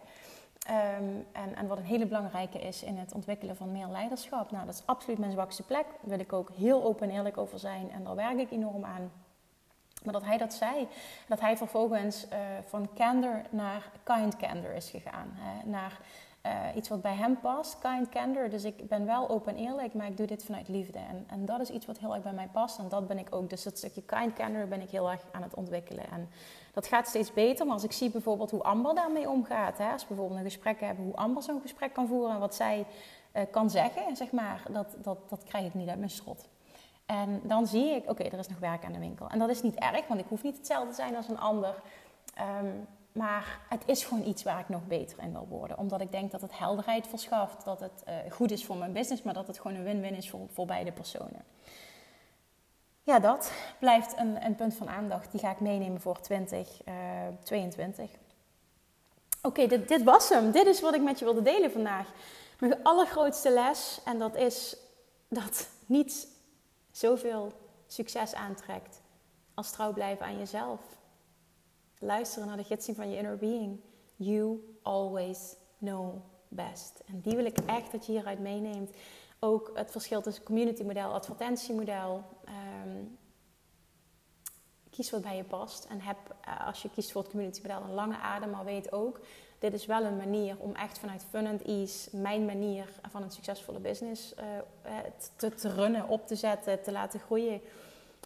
[0.70, 4.52] Um, en, en, wat een hele belangrijke is in het ontwikkelen van meer leiderschap.
[4.52, 5.86] Nou, dat is absoluut mijn zwakste plek.
[5.86, 7.92] Daar wil ik ook heel open en eerlijk over zijn.
[7.92, 9.12] En daar werk ik enorm aan.
[10.04, 10.88] Maar dat hij dat zei,
[11.28, 15.30] dat hij vervolgens uh, van candor naar kind candor is gegaan.
[15.34, 16.00] Hè, naar
[16.46, 18.50] uh, iets wat bij hem past, kind candor.
[18.50, 21.00] Dus ik ben wel open en eerlijk, maar ik doe dit vanuit liefde.
[21.00, 22.80] En, en dat is iets wat heel erg bij mij past.
[22.80, 23.50] En dat ben ik ook.
[23.50, 26.12] Dus dat stukje kind candor ben ik heel erg aan het ontwikkelen.
[26.12, 26.30] En
[26.78, 27.66] dat gaat steeds beter.
[27.66, 29.78] Maar als ik zie bijvoorbeeld hoe Amber daarmee omgaat.
[29.78, 32.34] Hè, als we bijvoorbeeld een gesprek hebben, hoe Amber zo'n gesprek kan voeren.
[32.34, 32.86] En wat zij
[33.34, 34.64] uh, kan zeggen, zeg maar.
[34.72, 36.48] Dat, dat, dat krijg ik niet uit mijn strot.
[37.06, 39.30] En dan zie ik, oké, er is nog werk aan de winkel.
[39.30, 41.76] En dat is niet erg, want ik hoef niet hetzelfde te zijn als een ander.
[42.62, 45.78] Um, maar het is gewoon iets waar ik nog beter in wil worden.
[45.78, 47.66] Omdat ik denk dat het helderheid verschaft.
[47.66, 49.24] Dat het uh, goed is voor mijn business.
[49.24, 51.44] Maar dat het gewoon een win-win is voor beide personen.
[53.08, 55.32] Ja, dat blijft een, een punt van aandacht.
[55.32, 58.10] Die ga ik meenemen voor 2022.
[58.12, 58.18] Uh,
[59.42, 60.52] Oké, dit, dit was hem.
[60.52, 62.08] Dit is wat ik met je wilde delen vandaag.
[62.60, 64.02] Mijn allergrootste les.
[64.06, 64.78] En dat is
[65.28, 66.28] dat niets
[66.92, 67.52] zoveel
[67.88, 69.02] succes aantrekt
[69.54, 70.82] als trouw blijven aan jezelf
[72.00, 73.80] luisteren naar de gidsing van je inner being.
[74.16, 76.16] You always know
[76.48, 77.02] best.
[77.06, 78.92] En die wil ik echt dat je hieruit meeneemt.
[79.40, 82.24] Ook het verschil tussen community model, advertentiemodel.
[82.48, 83.18] Um,
[84.90, 85.86] kies wat bij je past.
[85.86, 88.50] En heb, eh, als je kiest voor het community model, een lange adem.
[88.50, 89.20] Maar weet ook,
[89.60, 93.32] dit is wel een manier om echt vanuit fun and ease, mijn manier van een
[93.32, 94.44] succesvolle business uh,
[95.36, 97.62] te, te runnen, op te zetten, te laten groeien.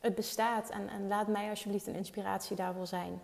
[0.01, 3.21] Het bestaat en, en laat mij alsjeblieft een inspiratie daarvoor zijn.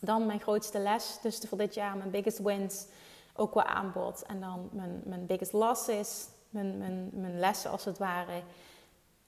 [0.00, 2.86] Dan mijn grootste les, dus voor dit jaar mijn biggest wins,
[3.34, 4.22] ook qua aanbod.
[4.22, 8.42] En dan mijn, mijn biggest losses, mijn, mijn, mijn lessen als het ware.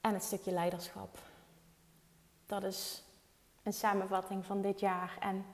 [0.01, 1.17] En het stukje leiderschap.
[2.45, 3.03] Dat is
[3.63, 5.17] een samenvatting van dit jaar.
[5.19, 5.45] En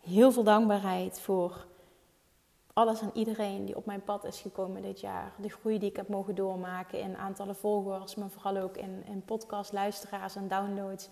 [0.00, 1.66] heel veel dankbaarheid voor
[2.72, 5.32] alles en iedereen die op mijn pad is gekomen dit jaar.
[5.38, 9.24] De groei die ik heb mogen doormaken in aantallen volgers, maar vooral ook in, in
[9.24, 11.08] podcast, luisteraars en downloads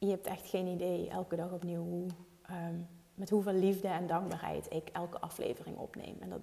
[0.00, 2.06] je hebt echt geen idee elke dag opnieuw hoe,
[2.50, 6.16] um, met hoeveel liefde en dankbaarheid ik elke aflevering opneem.
[6.20, 6.40] En dat,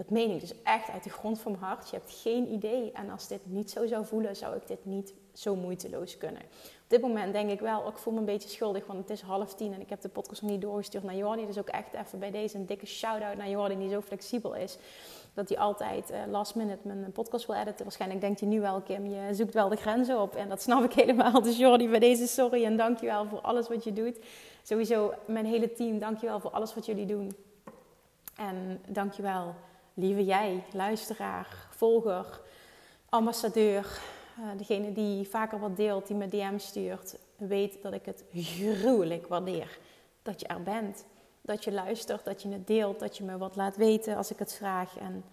[0.00, 1.90] dat meen ik dus echt uit de grond van mijn hart.
[1.90, 2.92] Je hebt geen idee.
[2.92, 6.42] En als dit niet zo zou voelen, zou ik dit niet zo moeiteloos kunnen.
[6.82, 9.20] Op dit moment denk ik wel, ik voel me een beetje schuldig, want het is
[9.20, 11.46] half tien en ik heb de podcast nog niet doorgestuurd naar Jordi.
[11.46, 14.78] Dus ook echt even bij deze een dikke shout-out naar Jordi, die zo flexibel is
[15.34, 17.84] dat hij altijd uh, last minute mijn podcast wil editen.
[17.84, 20.34] Waarschijnlijk denkt hij nu wel, Kim, je zoekt wel de grenzen op.
[20.34, 21.42] En dat snap ik helemaal.
[21.42, 24.18] Dus Jordi, bij deze sorry en dankjewel voor alles wat je doet.
[24.62, 27.36] Sowieso mijn hele team, dankjewel voor alles wat jullie doen.
[28.36, 29.54] En dankjewel,
[29.94, 32.40] lieve jij, luisteraar, volger,
[33.08, 34.00] ambassadeur.
[34.38, 37.18] Uh, degene die vaker wat deelt, die me DM stuurt.
[37.36, 39.78] Weet dat ik het gruwelijk waardeer
[40.22, 41.04] dat je er bent
[41.40, 44.38] dat je luistert, dat je het deelt, dat je me wat laat weten als ik
[44.38, 44.96] het vraag.
[44.96, 45.24] En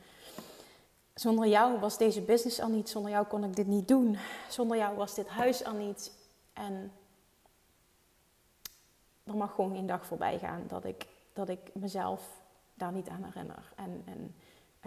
[1.14, 4.18] zonder jou was deze business al niet, zonder jou kon ik dit niet doen,
[4.50, 6.12] zonder jou was dit huis al niet.
[6.54, 6.92] En
[9.24, 12.42] er mag gewoon geen dag voorbij gaan dat ik, dat ik mezelf
[12.74, 13.74] daar niet aan herinner.
[13.76, 14.36] En, en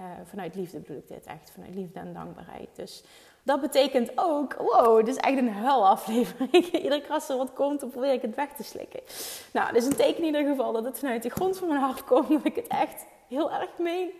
[0.01, 2.69] uh, vanuit liefde bedoel ik dit echt, vanuit liefde en dankbaarheid.
[2.75, 3.05] Dus
[3.43, 6.67] dat betekent ook, wow, dit is echt een huilaflevering.
[6.83, 9.01] Iedere er wat komt, dan probeer ik het weg te slikken.
[9.53, 11.81] Nou, dit is een teken in ieder geval dat het vanuit de grond van mijn
[11.81, 12.29] hart komt.
[12.43, 14.11] Dat ik het echt heel erg meen.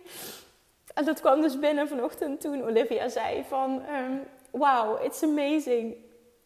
[0.93, 3.71] En dat kwam dus binnen vanochtend toen Olivia zei van...
[3.71, 4.21] Um,
[4.51, 5.95] wow, it's amazing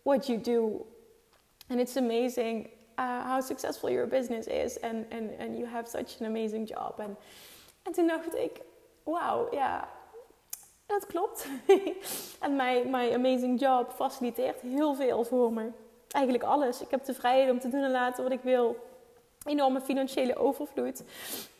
[0.03, 0.85] what you do.
[1.69, 2.69] And it's amazing
[2.99, 4.81] uh, how successful your business is.
[4.81, 6.99] And, and, and you have such an amazing job.
[7.83, 8.61] En toen dacht ik,
[9.05, 9.87] wauw, ja,
[10.85, 11.47] dat klopt.
[12.39, 15.71] en mijn, amazing job faciliteert heel veel voor me.
[16.09, 16.81] Eigenlijk alles.
[16.81, 18.77] Ik heb de vrijheid om te doen en laten wat ik wil.
[19.45, 21.03] Enorme financiële overvloed.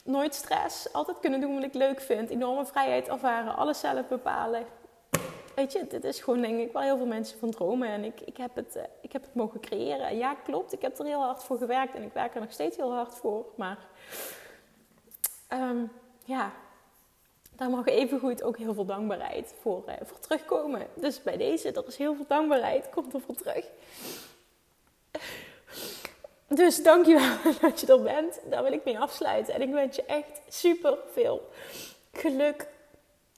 [0.04, 0.94] Nooit stress.
[0.94, 2.30] Altijd kunnen doen wat ik leuk vind.
[2.30, 3.56] Enorme vrijheid ervaren.
[3.56, 4.66] Alles zelf bepalen.
[5.56, 7.88] Weet je, dit is gewoon denk ik waar heel veel mensen van dromen.
[7.88, 10.08] En ik, ik, heb het, eh, ik heb het mogen creëren.
[10.08, 10.74] En ja, klopt.
[10.74, 11.96] Ik heb er heel hard voor gewerkt.
[11.96, 13.46] En ik werk er nog steeds heel hard voor.
[13.56, 13.78] Maar
[15.50, 15.92] um,
[16.24, 16.52] ja,
[17.56, 20.88] daar mag even goed ook heel veel dankbaarheid voor, uh, voor terugkomen.
[20.94, 22.90] Dus bij deze, er is heel veel dankbaarheid.
[22.90, 23.66] Komt er voor terug.
[26.48, 28.40] Dus dankjewel dat je er bent.
[28.50, 29.54] Daar wil ik mee afsluiten.
[29.54, 31.50] En ik wens je echt super veel
[32.12, 32.68] geluk,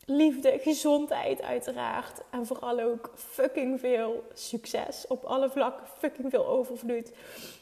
[0.05, 2.22] liefde, gezondheid uiteraard.
[2.30, 5.88] En vooral ook fucking veel succes op alle vlakken.
[5.97, 7.11] Fucking veel overvloed.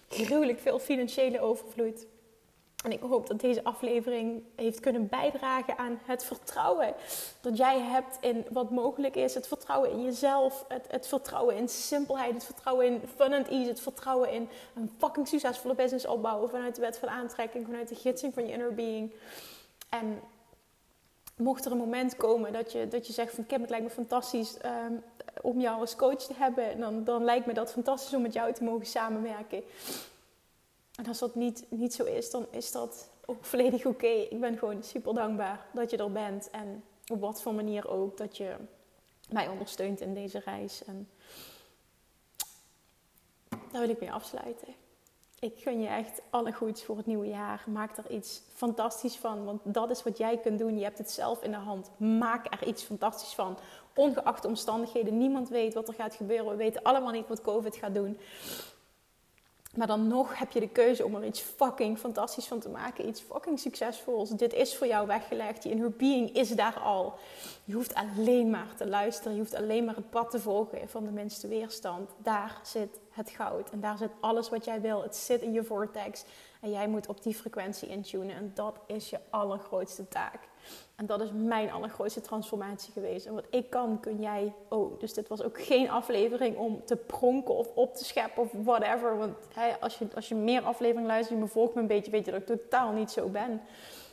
[0.10, 2.06] Gruwelijk veel financiële overvloed.
[2.86, 6.94] En ik hoop dat deze aflevering heeft kunnen bijdragen aan het vertrouwen
[7.42, 9.34] dat jij hebt in wat mogelijk is.
[9.34, 13.70] Het vertrouwen in jezelf, het, het vertrouwen in simpelheid, het vertrouwen in fun and ease,
[13.70, 17.96] het vertrouwen in een fucking succesvolle business opbouwen vanuit de wet van aantrekking, vanuit de
[17.96, 19.14] gidsing van je inner being.
[19.90, 20.20] En
[21.38, 23.92] mocht er een moment komen dat je, dat je zegt van Kim, het lijkt me
[23.92, 24.94] fantastisch ehm,
[25.42, 28.54] om jou als coach te hebben, dan, dan lijkt me dat fantastisch om met jou
[28.54, 29.64] te mogen samenwerken.
[30.96, 34.08] En als dat niet, niet zo is, dan is dat ook volledig oké.
[34.08, 36.50] Ik ben gewoon super dankbaar dat je er bent.
[36.50, 38.56] En op wat voor manier ook dat je
[39.30, 40.84] mij ondersteunt in deze reis.
[40.86, 41.10] En
[43.48, 44.68] daar wil ik mee afsluiten.
[45.40, 47.64] Ik gun je echt alle goeds voor het nieuwe jaar.
[47.68, 49.46] Maak er iets fantastisch van.
[49.46, 50.78] Want dat is wat jij kunt doen.
[50.78, 51.90] Je hebt het zelf in de hand.
[51.98, 53.58] Maak er iets fantastisch van.
[53.96, 55.18] Ongeacht de omstandigheden.
[55.18, 56.50] Niemand weet wat er gaat gebeuren.
[56.50, 58.18] We weten allemaal niet wat COVID gaat doen.
[59.76, 63.08] Maar dan nog heb je de keuze om er iets fucking fantastisch van te maken.
[63.08, 64.30] Iets fucking succesvols.
[64.30, 65.64] Dit is voor jou weggelegd.
[65.64, 67.14] Je inner being is daar al.
[67.64, 69.34] Je hoeft alleen maar te luisteren.
[69.34, 72.10] Je hoeft alleen maar het pad te volgen van de minste weerstand.
[72.18, 73.70] Daar zit het goud.
[73.70, 75.02] En daar zit alles wat jij wil.
[75.02, 76.24] Het zit in je vortex.
[76.62, 78.36] En jij moet op die frequentie intunen.
[78.36, 80.40] En dat is je allergrootste taak.
[80.96, 83.26] En dat is mijn allergrootste transformatie geweest.
[83.26, 85.00] En wat ik kan, kun jij ook.
[85.00, 89.18] Dus dit was ook geen aflevering om te pronken of op te scheppen of whatever.
[89.18, 89.36] Want
[89.80, 92.32] als, je, als je meer afleveringen luistert, je me volgt me een beetje, weet je
[92.32, 93.62] dat ik totaal niet zo ben.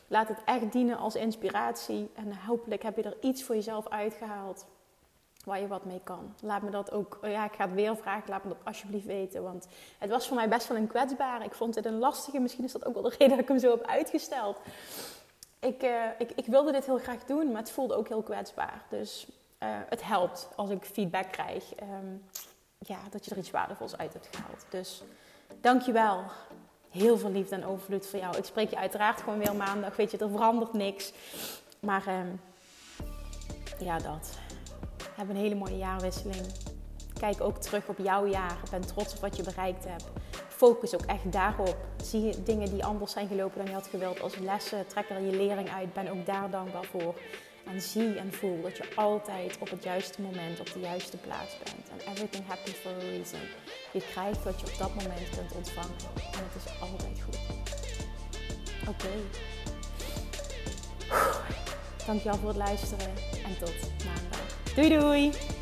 [0.06, 2.10] Laat het echt dienen als inspiratie.
[2.14, 4.66] En hopelijk heb je er iets voor jezelf uitgehaald
[5.44, 6.34] waar je wat mee kan.
[6.40, 9.42] Laat me dat ook, ja, ik ga het weer vragen, laat me dat alsjeblieft weten.
[9.42, 9.66] Want
[9.98, 11.44] het was voor mij best wel een kwetsbare.
[11.44, 13.58] Ik vond het een lastige, misschien is dat ook wel de reden dat ik hem
[13.58, 14.58] zo heb uitgesteld
[15.62, 18.82] ik, uh, ik, ik, wilde dit heel graag doen, maar het voelde ook heel kwetsbaar.
[18.88, 19.26] Dus
[19.62, 21.64] uh, het helpt als ik feedback krijg.
[21.82, 22.24] Um,
[22.78, 24.66] ja, dat je er iets waardevols uit hebt gehaald.
[24.68, 25.02] Dus
[25.60, 26.24] dankjewel.
[26.90, 28.36] Heel veel liefde en overvloed voor jou.
[28.36, 29.96] Ik spreek je uiteraard gewoon weer maandag.
[29.96, 31.12] Weet je, er verandert niks.
[31.80, 32.40] Maar um,
[33.78, 34.38] ja, dat.
[35.16, 36.46] Heb een hele mooie jaarwisseling.
[37.20, 38.56] Kijk ook terug op jouw jaar.
[38.64, 40.04] Ik ben trots op wat je bereikt hebt
[40.62, 41.76] focus ook echt daarop.
[42.02, 44.86] Zie dingen die anders zijn gelopen dan je had gewild als lessen.
[44.86, 45.92] Trek er je lering uit.
[45.92, 47.14] Ben ook daar dankbaar voor.
[47.66, 51.58] En zie en voel dat je altijd op het juiste moment op de juiste plaats
[51.64, 51.88] bent.
[51.88, 53.40] En everything happens for a reason.
[53.92, 55.98] Je krijgt wat je op dat moment kunt ontvangen.
[56.32, 57.38] En het is altijd goed.
[58.88, 59.12] Oké.
[62.06, 63.10] Dankjewel voor het luisteren.
[63.44, 64.74] En tot maandag.
[64.74, 65.61] Doei doei!